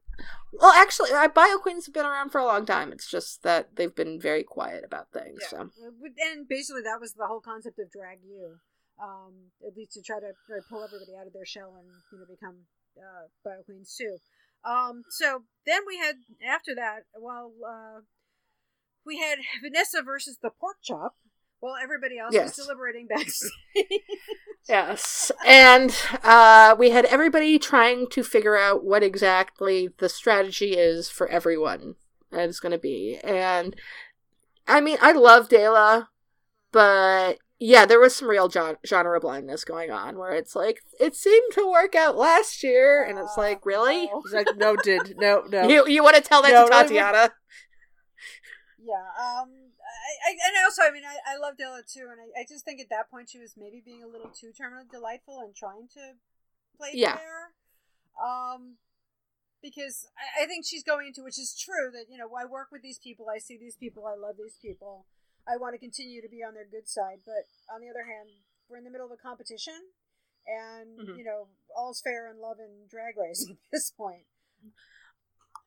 [0.53, 2.91] Well, actually, uh, bio queens have been around for a long time.
[2.91, 5.39] It's just that they've been very quiet about things.
[5.43, 5.47] Yeah.
[5.49, 5.59] So.
[6.31, 8.57] And basically, that was the whole concept of drag you.
[8.99, 10.31] Um, at least to try to
[10.69, 12.67] pull everybody out of their shell and you know become
[12.97, 14.17] uh, bio queens too.
[14.63, 16.15] Um, so then we had
[16.47, 18.01] after that, well, uh,
[19.05, 21.15] we had Vanessa versus the pork chop.
[21.61, 22.57] While everybody else yes.
[22.57, 23.51] was deliberating backstage.
[24.69, 25.93] yes, and
[26.23, 31.95] uh, we had everybody trying to figure out what exactly the strategy is for everyone
[32.31, 33.19] that is going to be.
[33.25, 33.75] And
[34.67, 36.09] I mean, I love Dela,
[36.71, 41.51] but yeah, there was some real genre blindness going on where it's like it seemed
[41.53, 44.21] to work out last year, and it's like really, no.
[44.23, 45.67] it's like no, did no, no.
[45.67, 47.31] You you want to tell that no, to Tatianna?
[48.81, 48.95] Yeah.
[48.95, 49.51] Um.
[50.25, 52.63] I, I and also I mean I, I love Dela too, and I, I just
[52.63, 55.89] think at that point she was maybe being a little too terminally delightful and trying
[55.93, 56.15] to
[56.77, 57.17] play yeah.
[57.17, 57.51] fair.
[58.23, 58.77] Um.
[59.61, 62.69] Because I, I think she's going into which is true that you know I work
[62.71, 65.05] with these people, I see these people, I love these people
[65.49, 67.19] I want to continue to be on their good side.
[67.25, 68.29] But on the other hand,
[68.69, 69.73] we're in the middle of a competition,
[70.45, 71.17] and mm-hmm.
[71.17, 74.23] you know, all's fair in love and drag race at this point.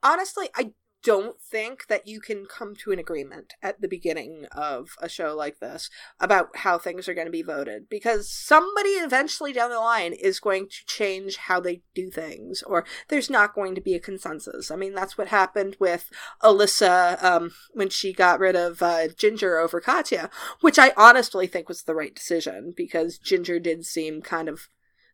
[0.02, 0.72] Honestly, I
[1.02, 5.34] don't think that you can come to an agreement at the beginning of a show
[5.34, 5.90] like this
[6.20, 10.40] about how things are going to be voted because somebody eventually down the line is
[10.40, 14.70] going to change how they do things or there's not going to be a consensus.
[14.70, 16.08] I mean, that's what happened with
[16.42, 20.30] Alyssa um, when she got rid of uh, Ginger over Katya,
[20.60, 24.68] which I honestly think was the right decision because Ginger did seem kind of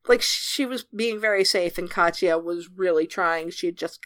[0.07, 3.51] like she was being very safe and Katya was really trying.
[3.51, 4.01] She had just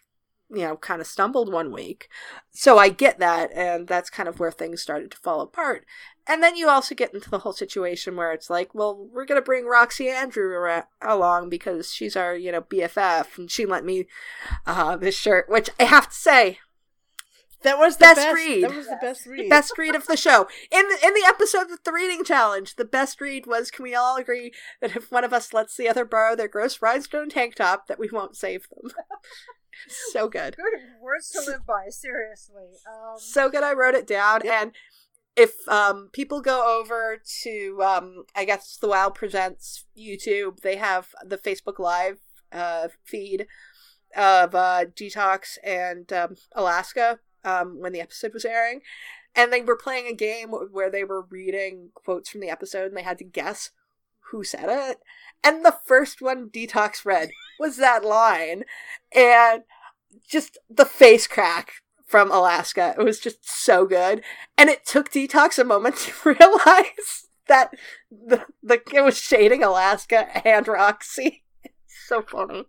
[0.52, 2.08] you know, kind of stumbled one week.
[2.50, 5.86] So I get that, and that's kind of where things started to fall apart.
[6.26, 9.40] And then you also get into the whole situation where it's like, well, we're going
[9.40, 14.06] to bring Roxxxy Andrew along because she's our, you know, BFF, and she lent me
[14.66, 16.58] uh, this shirt, which I have to say,
[17.62, 18.64] that was the best, best, read.
[18.64, 19.48] That was the best read.
[19.48, 20.48] Best read of the show.
[20.70, 23.94] In the, in the episode of the reading challenge, the best read was can we
[23.94, 27.54] all agree that if one of us lets the other borrow their gross rhinestone tank
[27.54, 28.90] top, that we won't save them.
[30.12, 30.56] so good.
[30.56, 32.70] Good words to live by, seriously.
[32.86, 34.72] Um, so good I wrote it down and
[35.36, 41.08] if um, people go over to um, I guess the WoW Presents YouTube, they have
[41.24, 42.18] the Facebook Live
[42.52, 43.46] uh, feed
[44.16, 48.82] of uh, Detox and um, Alaska um, when the episode was airing.
[49.34, 52.96] And they were playing a game where they were reading quotes from the episode and
[52.96, 53.70] they had to guess
[54.30, 54.98] who said it.
[55.42, 57.30] And the first one Detox read
[57.62, 58.64] was that line.
[59.14, 59.62] And
[60.28, 61.72] just the face crack
[62.06, 62.94] from Alaska.
[62.98, 64.22] It was just so good.
[64.58, 67.70] And it took Detox a moment to realize that
[68.10, 71.42] the, the it was shading Alaska and Roxxxy.
[72.08, 72.64] so funny.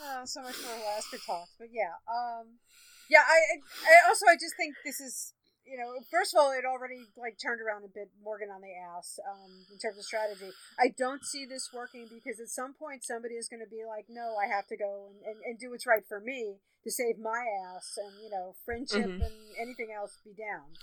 [0.00, 1.48] Oh, so much more Alaska talk.
[1.58, 1.92] But yeah.
[2.08, 2.58] Um
[3.10, 5.34] yeah, I, I also I just think this is
[5.72, 8.76] you know, first of all, it already like turned around a bit Morgan on the
[8.76, 10.52] ass um, in terms of strategy.
[10.78, 14.04] I don't see this working because at some point somebody is going to be like,
[14.10, 17.18] no, I have to go and, and, and do what's right for me to save
[17.18, 19.22] my ass, and you know, friendship mm-hmm.
[19.22, 20.76] and anything else be down.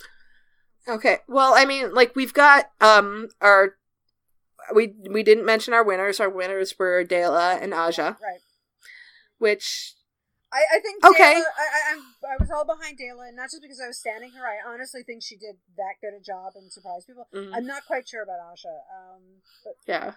[0.88, 3.76] Okay, well, I mean, like we've got um our
[4.74, 6.20] we we didn't mention our winners.
[6.20, 8.42] Our winners were Dela and Aja, right?
[9.38, 9.94] Which
[10.52, 11.34] I, I think okay.
[11.34, 14.32] Dela, I, I, I was all behind Dela, and not just because I was standing
[14.32, 14.46] her.
[14.46, 17.28] I honestly think she did that good a job and surprised people.
[17.34, 17.54] Mm-hmm.
[17.54, 18.70] I'm not quite sure about Aja.
[18.70, 19.22] Um,
[19.64, 20.14] but yeah,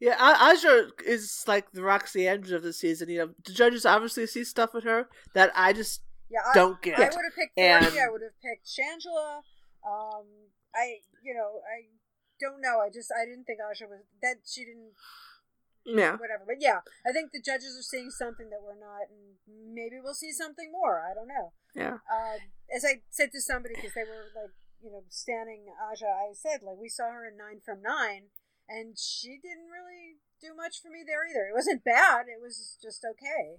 [0.00, 0.16] yeah.
[0.18, 3.08] Aja is like the Roxxxy Andrews of the season.
[3.08, 6.82] You know, the judges obviously see stuff with her that I just yeah, I, don't
[6.82, 6.98] get.
[6.98, 7.86] I would have picked and...
[7.86, 9.42] I would have picked Shangela.
[9.86, 10.26] Um,
[10.74, 11.86] I you know I
[12.40, 12.80] don't know.
[12.80, 14.92] I just I didn't think Aja was that she didn't
[15.88, 16.16] yeah.
[16.16, 16.44] whatever.
[16.46, 19.38] But yeah i think the judges are seeing something that we're not and
[19.74, 21.00] maybe we'll see something more.
[21.00, 21.52] I don't know.
[21.74, 21.98] Yeah.
[22.12, 22.38] Um,
[22.74, 24.52] as i said to somebody because they were like
[24.84, 28.28] you know standing aja i said like we saw her in nine from nine
[28.68, 31.48] and she didn't really do much for me there either.
[31.50, 32.26] It wasn't bad.
[32.28, 33.58] It was just okay.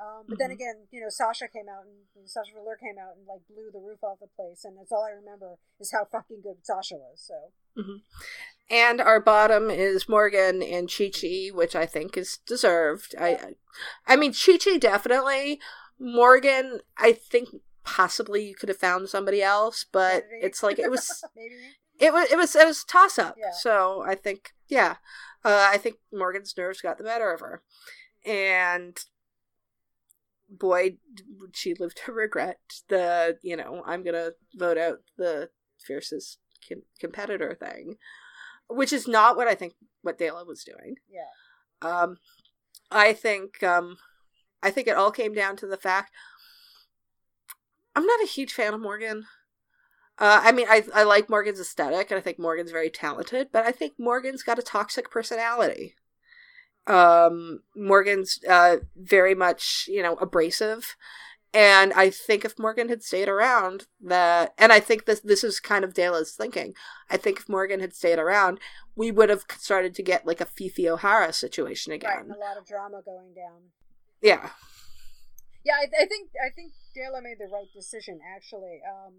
[0.00, 0.54] Um, but then Mhm.
[0.54, 3.70] again, you know, Sasha came out and know, Sasha Velour came out and like blew
[3.70, 6.96] the roof off the place, and that's all I remember is how fucking good Sasha
[6.96, 7.20] was.
[7.20, 7.52] So
[8.68, 13.14] And our bottom is Morgan and Chi Chi, which I think is deserved.
[13.18, 13.54] I,
[14.06, 15.60] I mean, Chi Chi definitely.
[15.98, 17.48] Morgan, I think
[17.84, 20.46] possibly you could have found somebody else, but Maybe.
[20.46, 21.24] it's like it was,
[21.98, 23.36] it was, it was, it was toss up.
[23.38, 23.52] Yeah.
[23.52, 24.96] So I think, yeah,
[25.44, 27.62] uh, I think Morgan's nerves got the better of her,
[28.26, 28.98] and
[30.50, 30.96] boy,
[31.38, 32.58] would she live to regret
[32.88, 36.38] the, you know, I'm gonna vote out the fiercest
[37.00, 37.96] competitor thing,
[38.68, 40.96] which is not what I think what Dela was doing.
[41.08, 41.22] yeah.
[41.82, 42.16] Um,
[42.90, 43.98] I think, um,
[44.62, 46.12] I think it all came down to the fact
[47.96, 49.24] I'm not a huge fan of Morgan.
[50.18, 53.66] Uh, I mean, I I like Morgan's aesthetic, and I think Morgan's very talented, but
[53.66, 55.94] I think Morgan's got a toxic personality.
[56.86, 60.94] Um, Morgan's uh very much you know abrasive,
[61.54, 65.60] and I think if Morgan had stayed around, that and I think this this is
[65.60, 66.74] kind of Dela's thinking.
[67.10, 68.58] I think if Morgan had stayed around,
[68.94, 72.18] we would have started to get like a Phi Phi O'Hara situation again.
[72.20, 73.70] and a lot of drama going down.
[74.20, 74.50] Yeah.
[75.64, 78.80] Yeah, I, I think I think Dela made the right decision actually.
[78.86, 79.14] Um,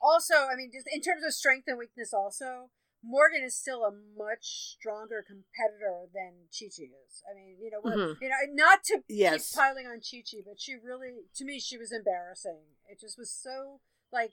[0.00, 2.70] also, I mean, just in terms of strength and weakness, also
[3.02, 7.22] Morgan is still a much stronger competitor than Chi Chi is.
[7.30, 8.20] I mean, you know, what Mhm.
[8.20, 9.50] you know, not to Yes.
[9.50, 12.76] keep piling on Chi Chi, but she really, to me, she was embarrassing.
[12.88, 13.80] It just was so
[14.10, 14.32] like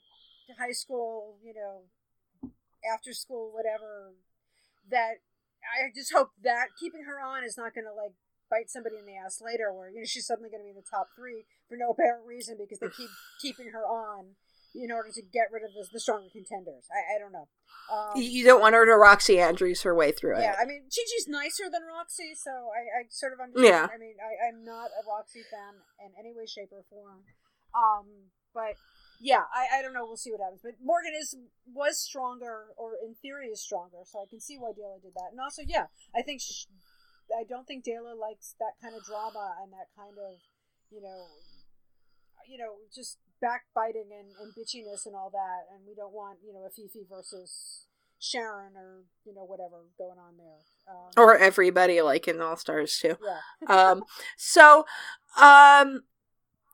[0.58, 1.88] high school, you know,
[2.84, 4.14] after school, whatever.
[4.88, 5.20] That
[5.62, 8.12] I just hope that keeping her on is not going to like
[8.50, 10.76] bite somebody in the ass later, where you know she's suddenly going to be in
[10.76, 13.08] the top three for no apparent reason because they keep
[13.40, 14.36] keeping her on
[14.74, 16.86] in order to get rid of the, the stronger contenders.
[16.90, 17.46] I, I don't know.
[17.92, 20.42] Um, You- don't want her to Roxxxy Andrews her way through it.
[20.42, 23.70] yeah, I mean, Chi Chi's nicer than Roxxxy, so I, I sort of understand.
[23.70, 23.86] Yeah.
[23.86, 27.22] I mean, I, I'm not a Roxxxy fan in any way, shape, or form.
[27.74, 28.74] Um, but
[29.20, 30.04] yeah, I, I don't know.
[30.04, 30.60] We'll see what happens.
[30.62, 31.34] But Morgan is
[31.70, 35.30] was stronger, or in theory is stronger, so I can see why Dela did that.
[35.30, 36.66] And also, yeah, I think sh
[37.32, 40.38] I don't think Dela likes that kind of drama and that kind of,
[40.90, 41.24] you know,
[42.46, 45.68] you know, just backbiting and, and bitchiness and all that.
[45.74, 47.84] And we don't want, you know, a Phi Phi versus
[48.18, 50.62] Sharon or you know whatever going on there.
[50.88, 53.16] Um, Or everybody like in All Stars too.
[53.22, 54.04] yeah, um
[54.38, 54.86] so
[55.36, 56.04] um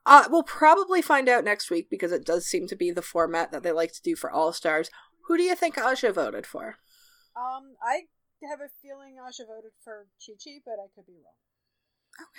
[0.07, 3.53] uh, we'll probably find out next week because it does seem to be the format
[3.53, 4.91] that they like to do for All Stars.
[5.27, 6.77] Who do you think Aja voted for?
[7.37, 8.07] um, I
[8.49, 11.37] have a feeling Aja voted for Chi Chi, but I could be wrong.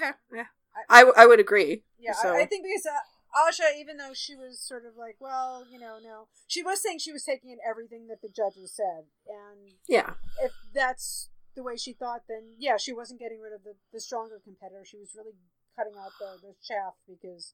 [0.09, 0.45] Okay, yeah,
[0.89, 1.83] I, I would agree.
[1.99, 2.97] Yeah, So- I, I think because uh,
[3.33, 6.99] Aja, even though she was sort of like, well, you know, no, she was saying
[6.99, 11.77] she was taking in everything that the judges said, and Yeah, if that's the way
[11.77, 14.83] she thought, then yeah, she wasn't getting rid of the, the stronger competitor.
[14.85, 15.35] She was really
[15.75, 17.53] cutting out the, the chaff because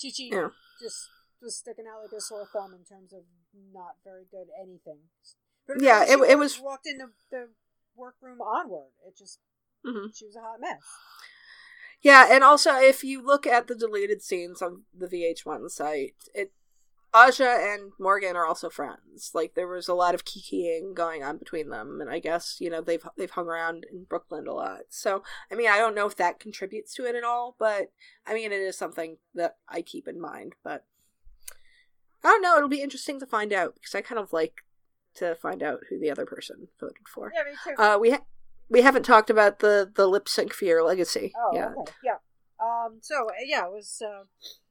[0.00, 0.48] Chi Chi Yeah.
[0.80, 1.08] just
[1.42, 3.22] was sticking out like a sore thumb in terms of
[3.72, 5.10] not very good anything.
[5.66, 7.48] But Yeah, it- it was- walked in the,
[7.96, 8.92] workroom onward.
[9.06, 9.40] It just
[9.84, 10.14] Mhm.
[10.14, 10.82] she was a hot mess.
[12.02, 16.52] Yeah, and also if you look at the deleted scenes on the VH1 site, it
[17.16, 19.30] Aja and Morgan are also friends.
[19.32, 22.68] Like there was a lot of kikiing going on between them, and I guess you
[22.68, 24.80] know they've they've hung around in Brooklyn a lot.
[24.90, 27.90] So I mean, I don't know if that contributes to it at all, but
[28.26, 30.54] I mean, it is something that I keep in mind.
[30.62, 30.84] But
[32.22, 32.56] I don't know.
[32.56, 34.64] It'll be interesting to find out because I kind of like
[35.14, 37.32] to find out who the other person voted for.
[37.34, 37.82] Yeah, me too.
[37.82, 38.24] Uh, we ha-
[38.68, 41.32] we haven't talked about the the lip sync for your legacy.
[41.36, 41.72] Oh, yet.
[41.78, 41.92] okay.
[42.04, 42.16] Yeah.
[42.60, 42.98] Um.
[43.02, 44.24] So uh, yeah, it was uh,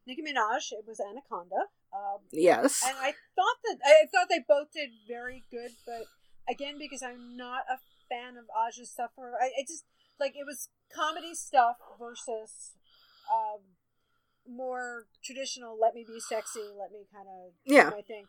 [0.08, 0.72] Nicki Minaj.
[0.72, 1.68] It was Anaconda.
[1.94, 2.20] Um.
[2.32, 2.84] Yes.
[2.86, 6.06] And I thought that I thought they both did very good, but
[6.50, 7.78] again, because I'm not a
[8.10, 9.86] fan of Aja's stuff, or I, I just
[10.20, 12.74] like it was comedy stuff versus
[13.34, 13.62] um
[14.48, 15.78] more traditional.
[15.80, 16.62] Let me be sexy.
[16.78, 17.90] Let me kind of Yeah.
[17.90, 18.26] my thing.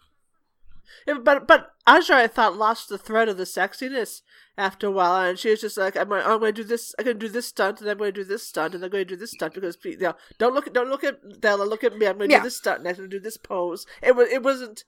[1.07, 4.23] But but Aja, I thought lost the thread of the sexiness
[4.59, 6.95] after a while, and she was just like, "I'm, I'm going to do this.
[6.99, 8.91] I'm going to do this stunt, and I'm going to do this stunt, and I'm
[8.91, 11.85] going to do this stunt because you know, don't look, don't look at Dela, look
[11.85, 12.07] at me.
[12.07, 12.41] I'm going to Yeah.
[12.41, 13.87] do this stunt, and I'm going to do this pose.
[14.03, 14.85] It was, it wasn't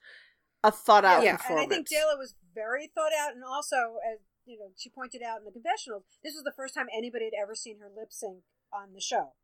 [0.65, 1.39] a thought out Yeah.
[1.49, 5.23] And I think Dela was very thought out, and also, as you know, she pointed
[5.23, 8.09] out in the confessional, this was the first time anybody had ever seen her lip
[8.11, 8.43] sync
[8.73, 9.35] on the show,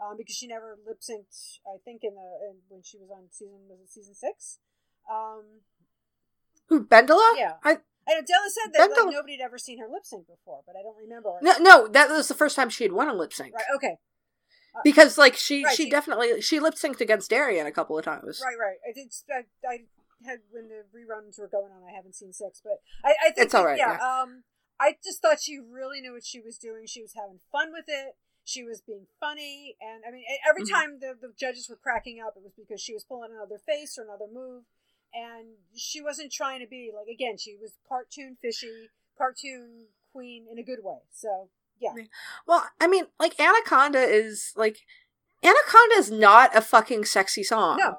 [0.00, 1.58] um, because she never lip synced.
[1.66, 4.58] I think in the in, when she was on season was it season six.
[5.10, 5.66] Um,
[6.68, 7.32] Who Bendela?
[7.36, 7.54] Yeah.
[7.64, 10.26] I I know Dela said that Bendel- like, nobody had ever seen her lip sync
[10.26, 11.38] before, but I don't remember.
[11.42, 13.64] no no that was the first time she had won a lip sync Right.
[13.76, 13.96] Okay.
[14.84, 18.04] because like she Right, she she- definitely she lip synced against Darienne a couple of
[18.04, 18.40] times.
[18.44, 18.56] Right.
[18.58, 18.76] Right.
[18.88, 19.12] I did.
[19.30, 19.78] I, I
[20.24, 21.82] had when the reruns were going on.
[21.88, 23.78] I haven't seen six, but I, I think It's all right.
[23.78, 24.44] that, right, Yeah, Um,
[24.80, 26.86] I just thought she really knew what she was doing.
[26.86, 28.16] She was having fun with it.
[28.44, 30.70] she was being funny, and I mean, every Mhm.
[30.70, 33.96] time the, the judges were cracking up, it was because she was pulling another face
[33.96, 34.64] or another move,
[35.14, 37.36] and she wasn't trying to be like again.
[37.38, 40.98] She was cartoon fishy, cartoon queen in a good way.
[41.12, 41.48] So
[41.80, 41.92] yeah,
[42.46, 44.78] Well, I mean, like Anaconda is like
[45.42, 47.78] Anaconda is not a fucking sexy song.
[47.78, 47.98] no,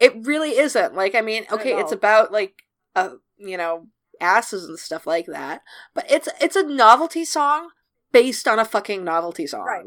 [0.00, 0.94] It really isn't.
[0.94, 2.64] Like, I mean, okay, it's about like
[2.96, 3.86] uh, you know,
[4.20, 5.62] asses and stuff like that,
[5.94, 7.70] but it's it's a novelty song
[8.12, 9.64] based on a fucking novelty song.
[9.64, 9.86] Right.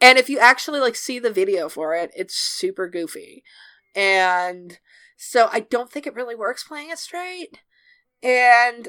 [0.00, 3.44] And if you actually like see the video for it, it's super goofy.
[3.94, 4.78] And
[5.24, 7.58] so I don't think it really works playing it straight.
[8.22, 8.88] And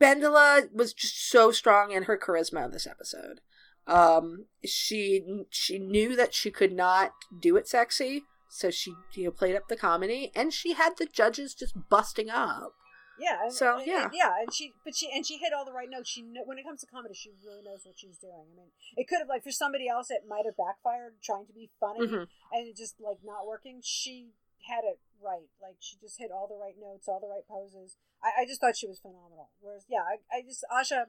[0.00, 3.40] Bendela was just so strong in her charisma in this episode.
[3.86, 9.30] Um, she she knew that she could not do it sexy, so she you know
[9.30, 12.72] played up the comedy, and she had the judges just busting up.
[13.18, 13.38] yeah.
[13.44, 14.04] and- So, and- yeah.
[14.04, 16.10] and- yeah, and she but she and she hit all the right notes.
[16.10, 18.46] She kn- when it comes to comedy, she really knows what she's doing.
[18.52, 21.52] I mean, it could have like for somebody else, it might have backfired trying to
[21.52, 22.06] be funny.
[22.06, 22.28] Mhm.
[22.52, 23.80] and just like not working.
[23.82, 24.32] She
[24.68, 25.48] had it right.
[25.60, 27.96] Like she just hit all the right notes, all the right poses.
[28.22, 29.50] I, I just thought she was phenomenal.
[29.60, 31.06] Whereas, yeah, I, I just Aja,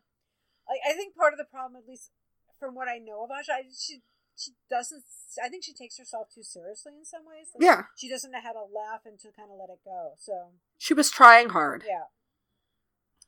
[0.70, 2.12] like I think part of the problem, at least
[2.60, 4.02] from what I know of Aja, I, she
[4.36, 5.04] she doesn't.
[5.44, 7.52] I think she takes herself too seriously in some ways.
[7.56, 10.14] Like, Yeah, she doesn't know how to laugh and to kind of let it go.
[10.20, 11.84] So she was trying hard.
[11.88, 12.12] yeah,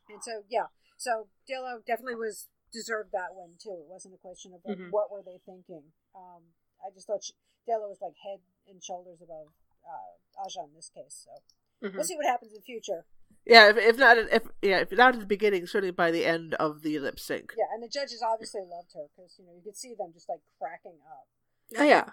[0.10, 0.68] and so yeah,
[0.98, 3.84] so Dela definitely was deserved that win too.
[3.86, 4.92] It wasn't a question of like Mhm.
[4.92, 5.94] what were they thinking.
[6.16, 6.54] Um,
[6.84, 7.34] I just thought she,
[7.68, 9.54] Dela was like head and shoulders above
[9.88, 11.26] uh, Aja in this case.
[11.26, 11.96] So Mhm.
[11.96, 13.06] we'll see what happens in the future.
[13.46, 16.54] Yeah, if, if not, if yeah, if not at the beginning, certainly by the end
[16.56, 17.54] of the lip sync.
[17.58, 20.30] Yeah, and the judges obviously loved her because you know you could see them just
[20.30, 21.28] like cracking up.
[21.78, 22.12] Oh, yeah.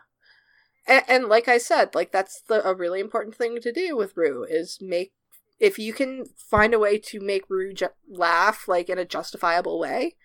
[0.88, 4.16] And, and like I said, like that's the a really important thing to do with
[4.16, 5.12] Ru is make
[5.60, 9.78] if you can find a way to make Ru ju- laugh like in a justifiable
[9.78, 10.16] way,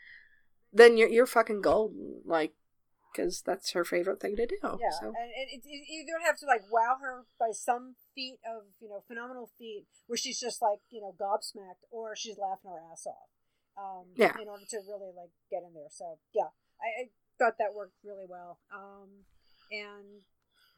[0.73, 2.21] then you're you're fucking golden.
[2.25, 2.53] Like,
[3.15, 4.57] because that's her favorite thing to do.
[4.61, 7.95] Yeah, So and, and it, it, you don't have to like wow her by some
[8.13, 12.37] feat of you know phenomenal feat where she's just like you know gobsmacked or she's
[12.37, 13.31] laughing her ass off.
[13.77, 14.35] Um, Yeah.
[14.39, 17.09] In order to really like get in there, so yeah, I, I
[17.39, 18.59] thought that worked really well.
[18.73, 19.27] Um,
[19.71, 20.23] and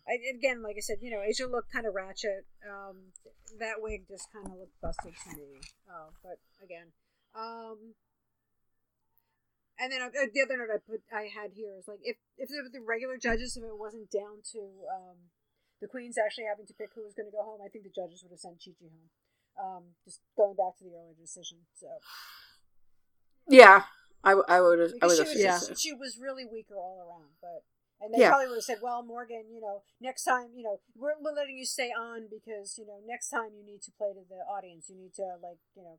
[0.07, 2.47] I, again, like I said, you know, Aja looked kind of ratchet.
[2.65, 3.13] Um,
[3.59, 5.59] that wig just kind of looked busted to me.
[5.85, 6.87] Uh, but again,
[7.35, 7.93] um,
[9.79, 12.49] and then uh, the other note I put I had here is like if if
[12.49, 15.17] the, the regular judges if it wasn't down to um,
[15.81, 17.93] the queens actually having to pick who was going to go home, I think the
[17.93, 19.09] judges would have sent Chi Chi home.
[19.57, 21.65] Um, just going back to the earlier decision.
[21.73, 21.87] So
[23.49, 23.83] yeah,
[24.23, 25.57] I, I would have I would have yeah.
[25.57, 27.63] just, she was really weaker all around, but.
[27.99, 28.29] And they Yeah.
[28.29, 31.57] probably would have said, "Well, Morgan, you know, next time, you know, we're, we're letting
[31.57, 34.85] you stay on because, you know, next time you need to play to the audience.
[34.87, 35.97] You need to, like, you know,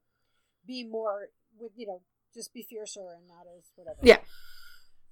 [0.64, 2.02] be more with, you know,
[2.34, 4.18] just be fiercer and not as whatever." Yeah.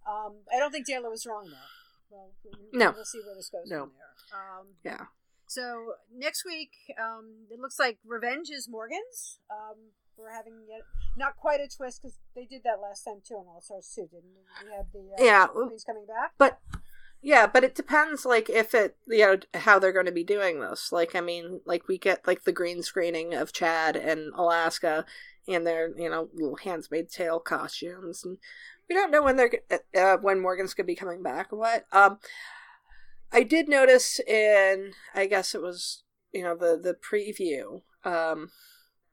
[0.07, 2.15] Um, I don't think Taylor was wrong though.
[2.17, 2.31] Well,
[2.73, 2.93] No.
[2.93, 3.87] We'll see where this goes No.
[3.87, 4.41] from there.
[4.41, 5.07] Um, yeah.
[5.49, 9.41] so next week, um, it looks like Revenge is Morgan's.
[9.51, 10.83] Um, we're having yet
[11.17, 14.03] not quite a twist because they did that last time too on All Stars too,
[14.11, 14.69] didn't we?
[14.71, 15.47] We had the uh, Yeah.
[15.49, 16.33] Queens coming back.
[16.39, 16.59] But
[17.23, 20.61] yeah, but it depends like if it you know how they're going to be doing
[20.61, 20.93] this.
[20.93, 25.05] Like I mean, like we get like the green screening of Chad and Alaska
[25.49, 28.39] and their you know little Handmaid's Tale costumes, and
[28.89, 29.51] we don't know when they're
[29.97, 31.87] uh, when Morgan's going to be coming back or what.
[31.93, 32.19] Um,
[33.33, 36.03] I did notice in I guess it was
[36.33, 38.51] you know the the preview um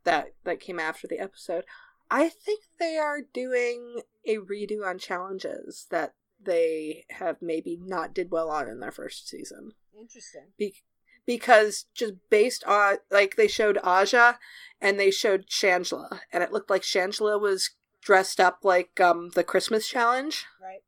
[0.04, 1.66] that that came after the episode.
[2.12, 6.14] I think they are doing a redo on challenges that
[6.46, 9.72] they have maybe not did well on in their first season.
[10.00, 10.48] Interesting.
[10.58, 10.84] Be-
[11.26, 14.38] because just based on like they showed Aja
[14.82, 17.70] and they showed Shangela and it looked like Shangela was
[18.02, 20.82] dressed up like um the Christmas challenge, Right.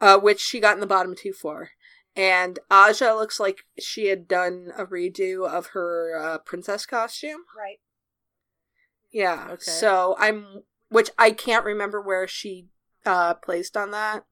[0.00, 1.70] uh which she got in the bottom two for.
[2.16, 7.40] And Aja looks like she had done a redo of her uh, princess costume.
[7.58, 7.80] Right.
[9.12, 9.48] Yeah.
[9.50, 9.62] Okay.
[9.62, 12.68] So I'm, which I can't remember where she
[13.04, 14.24] uh placed on that,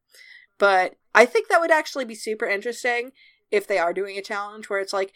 [0.63, 3.11] but I think that would actually be super interesting
[3.51, 5.13] if they are doing a challenge where it's like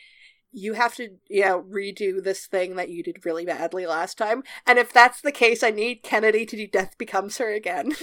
[0.50, 4.42] you have to, you know, redo this thing that you did really badly last time,
[4.66, 7.92] and if that's the case, I need Kennedy to do Death Becomes Her again.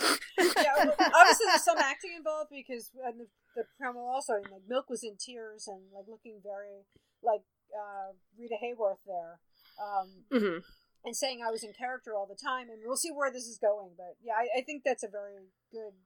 [0.00, 0.08] yeah,
[0.40, 5.16] obviously there's some acting involved because the, the promo also, and, like Milk was in
[5.18, 6.86] tears and like looking very
[7.22, 7.42] like
[7.76, 9.38] uh, Rita Hayworth there,
[9.78, 10.58] um, hmm
[11.04, 12.68] and saying I was in character all the time.
[12.70, 15.50] And we'll see where this is going, but yeah, I, I think that's a very
[15.72, 15.98] good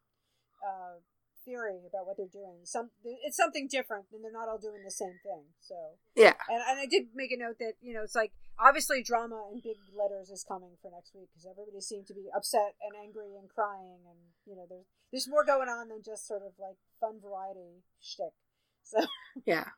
[0.62, 1.00] uh,
[1.44, 2.64] theory about what they're doing.
[2.64, 5.54] Some it's something different, and they're not all doing the same thing.
[5.60, 5.74] So
[6.14, 6.34] Yeah.
[6.48, 9.60] and and I did make a note that you know it's like obviously drama in
[9.60, 13.36] big letters is coming for next week because everybody seemed to be upset and angry
[13.38, 16.76] and crying, and you know there's there's more going on than just sort of like
[17.00, 18.34] fun variety shtick.
[18.82, 19.06] So
[19.46, 19.70] Yeah.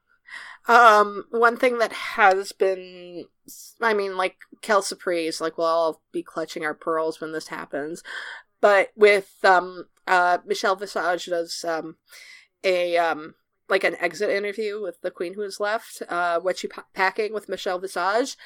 [0.67, 3.25] Um, one thing that has been,
[3.81, 8.03] I mean, like Kel Surprise, like we'll all be clutching our pearls when this happens.
[8.61, 11.97] But with um, uh, Michelle Visage does um,
[12.65, 13.35] a um,
[13.69, 17.33] like an exit interview with the Queen Who Is Left, uh, what she pa- packing
[17.35, 18.37] with Michelle Visage,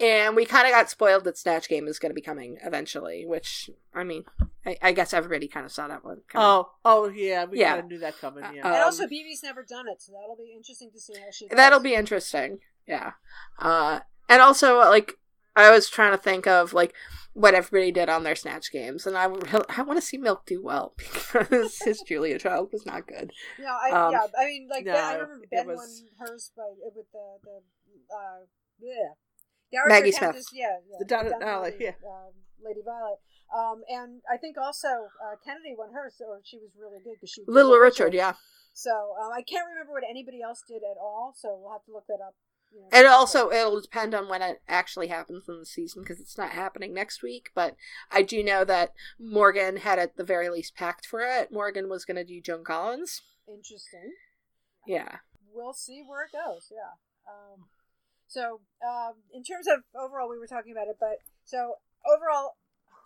[0.00, 3.24] and we kind of got spoiled that Snatch Game is going to be coming eventually.
[3.26, 4.24] Which I mean,
[4.66, 6.22] I, I guess everybody kind of saw that one.
[6.28, 6.46] coming.
[6.46, 7.70] Oh, oh yeah, we Yeah.
[7.72, 8.42] kind of knew that coming.
[8.54, 8.62] Yeah.
[8.64, 11.30] Uh, and Um, also BeBe's never done it, so that'll be interesting to see how
[11.30, 11.48] she.
[11.48, 12.58] That'll be interesting.
[12.86, 13.12] Yeah.
[13.58, 15.14] Uh and also like
[15.56, 16.94] I was trying to think of like
[17.32, 20.46] what everybody did on their snatch games and I re- I want to see Milk
[20.46, 23.30] do well because his Julia Child was not good.
[23.58, 26.50] No, I Um, yeah, I mean like Ben, I remember it Ben was- won hers
[26.56, 27.60] by with the the
[28.14, 28.44] uh
[28.80, 29.14] yeah.
[29.72, 30.60] Dowager Maggie Countess- Smith.
[30.60, 31.90] yeah, yeah, The Down- Down Alley, Lady, yeah.
[32.04, 32.32] um,
[32.64, 33.18] Lady Violet.
[33.54, 34.88] Um, and I think also
[35.22, 38.34] uh, Kennedy won hers, or she was really good because she Little Richard, yeah.
[38.74, 38.90] So
[39.20, 41.34] um, I can't remember what anybody else did at all.
[41.36, 42.34] So we'll have to look that up.
[42.92, 46.50] And also it'll depend on when it actually happens in the season because it's not
[46.50, 47.76] happening next week, but
[48.10, 51.52] I do know that Morgan had at the very least packed for it.
[51.52, 53.22] Morgan was going to do Joan Collins.
[53.48, 54.12] interesting.
[54.86, 55.16] Yeah.
[55.52, 56.70] we'll see where it goes.
[56.70, 56.94] Yeah.
[57.28, 57.66] Um,
[58.26, 61.74] so, um, in terms of overall, we were talking about it, but so
[62.06, 62.56] overall,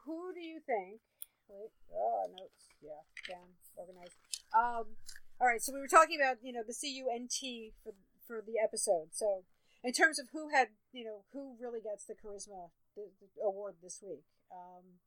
[0.04, 1.00] who do you think?
[1.48, 2.68] Wait, oh, notes.
[2.82, 4.16] Yeah, down, organized.
[4.54, 4.96] Um,
[5.40, 5.62] all right.
[5.62, 7.92] So we were talking about you know the CUNT for
[8.26, 9.08] for the episode.
[9.12, 9.44] So
[9.84, 13.74] in terms of who had you know who really gets the charisma the, the award
[13.82, 14.24] this week.
[14.50, 14.98] Um,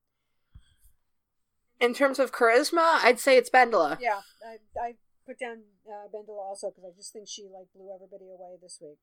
[1.80, 3.98] In terms of charisma, I'd say it's Bendela.
[4.00, 4.94] yeah, I I
[5.26, 8.80] put down uh, Bendela also because I just think she like blew everybody away this
[8.82, 8.98] week.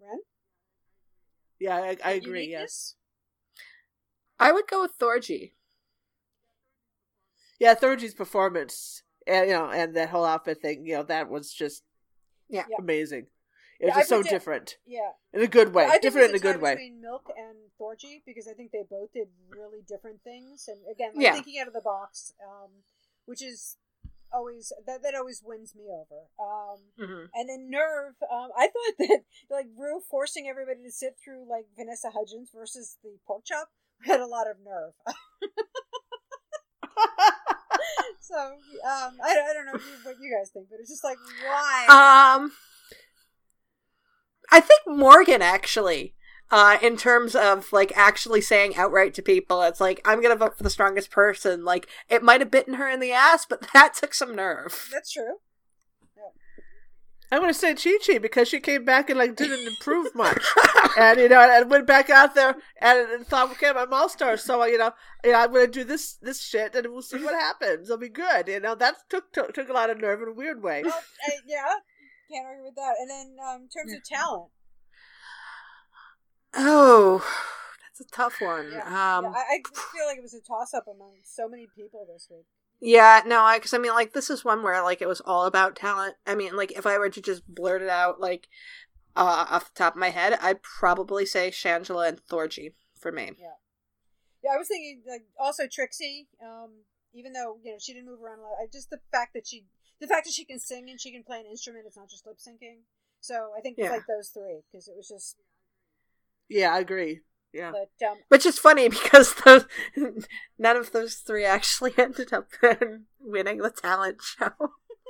[0.00, 0.20] Ren,
[1.60, 2.48] yeah, I, I agree.
[2.50, 2.96] Yes.
[4.38, 5.52] I would go with Thorgy.
[7.60, 11.52] Yeah, Thorgy's performance, and you know, and that whole outfit thing, you know, that was
[11.52, 11.82] just
[12.48, 12.64] Yeah.
[12.68, 12.76] Yeah.
[12.78, 13.26] amazing.
[13.84, 16.60] It was Yeah, just so different Yeah, in a good way, different in a good
[16.60, 16.72] way.
[16.74, 21.12] between Milk and Thorgy because I think they both did really different things, and again,
[21.14, 21.34] like Yeah.
[21.34, 22.70] thinking out of the box, um,
[23.26, 23.76] which is
[24.32, 26.28] always that that always wins me over.
[26.40, 27.26] Um, Mm-hmm.
[27.34, 29.20] and then Nerve, um, I thought that
[29.50, 33.68] like Ru forcing everybody to sit through like Vanessa Hudgens versus the pork chop
[34.02, 34.94] had a lot of nerve.
[38.20, 42.34] so um, I, I don't know what you guys think, but it's just like why?
[42.36, 42.52] Um,
[44.50, 46.14] I think Morgan actually,
[46.50, 50.56] uh, in terms of like actually saying outright to people, it's like I'm gonna vote
[50.56, 51.64] for the strongest person.
[51.64, 54.88] Like it might have bitten her in the ass, but that took some nerve.
[54.92, 55.38] That's true.
[57.34, 60.44] I'm gonna say Chi Chi because she came back and like didn't improve much,
[60.96, 64.36] and you know, and went back out there and, and thought, okay, I'm all star,
[64.36, 64.92] so you know,
[65.24, 67.88] you know, I'm gonna do this this shit, and we'll see what happens.
[67.88, 68.46] It'll be good.
[68.46, 70.82] You know, that took took, took a lot of nerve in a weird way.
[70.84, 71.74] Well, I, yeah,
[72.34, 72.94] can't argue with that.
[73.00, 74.50] And then um, in terms of talent,
[76.56, 77.24] Oh,
[77.82, 78.70] that's a tough one.
[78.72, 81.66] yeah, um, yeah, I, I feel like it was a toss up among so many
[81.76, 82.46] people this week.
[82.80, 85.46] Yeah, no, I because I mean, like this is one where like it was all
[85.46, 86.14] about talent.
[86.26, 88.48] I mean, like if I were to just blurt it out, like
[89.16, 93.32] uh, off the top of my head, I'd probably say Shangela and Thorgy for me.
[93.38, 93.56] Yeah.
[94.42, 96.28] Yeah, I was thinking like also Trixie.
[96.44, 96.82] Um,
[97.14, 99.46] even though you know she didn't move around a lot, I just the fact that
[99.46, 99.64] she,
[100.04, 102.26] the fact that she can sing and she can play an instrument, it's not just
[102.26, 102.80] lip syncing.
[103.20, 103.86] So I think Yeah.
[103.86, 105.36] it's like those three because it was just.
[106.48, 107.20] Yeah, I agree.
[107.54, 109.64] Yeah, But um, Which is funny because those
[110.58, 112.48] none of those three actually ended up
[113.20, 114.50] winning the talent show.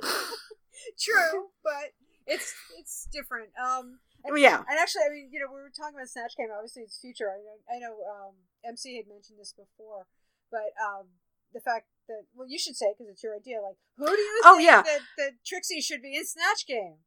[0.99, 1.91] true, but
[2.27, 3.49] it's it's different.
[3.59, 4.57] Um, and, yeah.
[4.69, 6.47] and actually, I mean, you know, we were talking about Snatch Game.
[6.55, 7.29] Obviously, it's future.
[7.29, 7.93] I know, I know.
[8.09, 8.33] Um,
[8.65, 10.05] MC had mentioned this before,
[10.51, 11.07] but um,
[11.55, 13.57] the fact that well, you should say because it's your idea.
[13.63, 14.81] Like, who do you Oh, think yeah.
[14.83, 16.97] that, that Trixie should be in Snatch Game?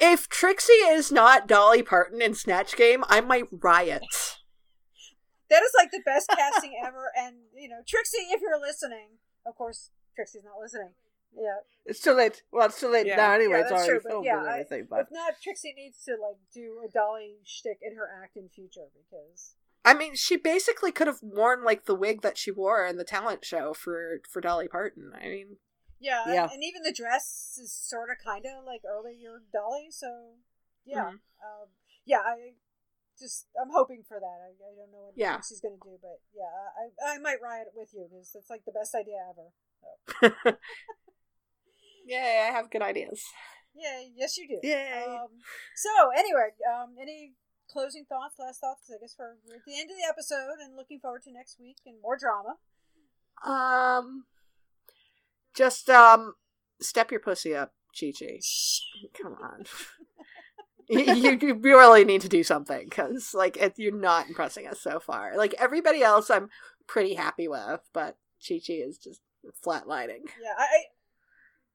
[0.00, 4.02] If Trixie is not Dolly Parton in Snatch Game, I might riot.
[5.50, 7.10] That is like the best casting ever.
[7.16, 10.90] And you know, Trixie, if you're listening, of course, Trixie's not listening.
[11.34, 12.42] Yeah, it's too late.
[12.50, 13.16] Well, it's too late Yeah.
[13.16, 13.58] now anyway.
[13.58, 14.86] Yeah, it's that's already true, but filmed yeah, and I- everything.
[14.90, 18.48] But if not, Trixie needs to like do a Dolly shtick in her act in
[18.48, 19.54] future because
[19.84, 23.04] I mean, she basically could have worn like the wig that she wore in the
[23.04, 25.12] talent show for for Dolly Parton.
[25.16, 25.56] I mean,
[25.98, 26.48] yeah, Yeah.
[26.52, 29.88] And, even the dress is sort of kind of like earlier year Dolly.
[29.90, 30.34] So
[30.84, 31.20] yeah, Mhm.
[31.44, 31.68] um,
[32.04, 32.54] yeah, I
[33.18, 34.38] just I'm hoping for that.
[34.44, 35.34] I, I don't know what Yeah.
[35.34, 36.50] Trixie's gonna do, but yeah,
[37.08, 40.58] I I might riot with you because that's like the best idea ever.
[42.06, 43.22] Yay, I have good ideas.
[43.74, 44.66] Yeah, yes you do.
[44.66, 45.04] Yay.
[45.06, 45.28] Um,
[45.76, 47.34] so anyway, um, any
[47.70, 48.82] closing thoughts, last thoughts?
[48.86, 51.32] 'Cause I guess we're, we're at the end of the episode and looking forward to
[51.32, 52.56] next week and more drama.
[53.44, 54.24] Um,
[55.54, 56.34] just um,
[56.80, 58.40] step your pussy up, Chi Chi.
[59.22, 59.64] Come on.
[60.88, 64.80] you, you you really need to do something because like it, you're not impressing us
[64.80, 65.36] so far.
[65.36, 66.48] Like everybody else, I'm
[66.86, 68.16] pretty happy with, but
[68.46, 69.20] Chi Chi is just
[69.64, 70.26] flatlining.
[70.42, 70.84] Yeah, I, I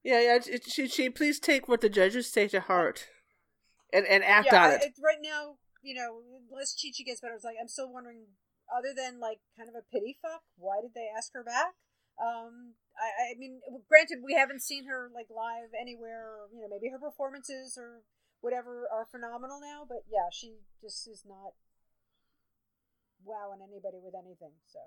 [0.04, 0.40] Yeah, yeah.
[0.46, 3.08] it- She, she, please take what the judges say to heart,
[3.94, 4.82] and and act yeah, on I- it.
[4.84, 5.56] I- right now,
[5.86, 8.34] you know, unless Chi Chi gets better, it's like I'm still wondering.
[8.66, 11.78] Other than like kind of a pity fuck, why did they ask her back?
[12.18, 16.26] Um, I, I mean, granted, we haven't seen her like live anywhere.
[16.26, 18.02] Or, you know, maybe her performances or
[18.42, 21.54] whatever are phenomenal now, but yeah, she just is not
[23.24, 24.54] wowing anybody with anything.
[24.68, 24.80] So,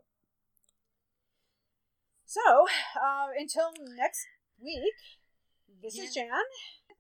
[2.25, 2.67] so
[2.99, 4.27] uh, until next
[4.63, 4.95] week,
[5.83, 6.29] this is Jan.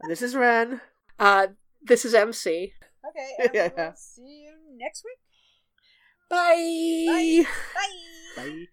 [0.08, 0.80] This is Ren.
[1.18, 1.48] Uh,
[1.82, 2.72] this is MC.
[3.08, 5.18] Okay, and we will see you next week.
[6.28, 7.44] Bye.
[7.74, 8.42] Bye.
[8.42, 8.66] Bye.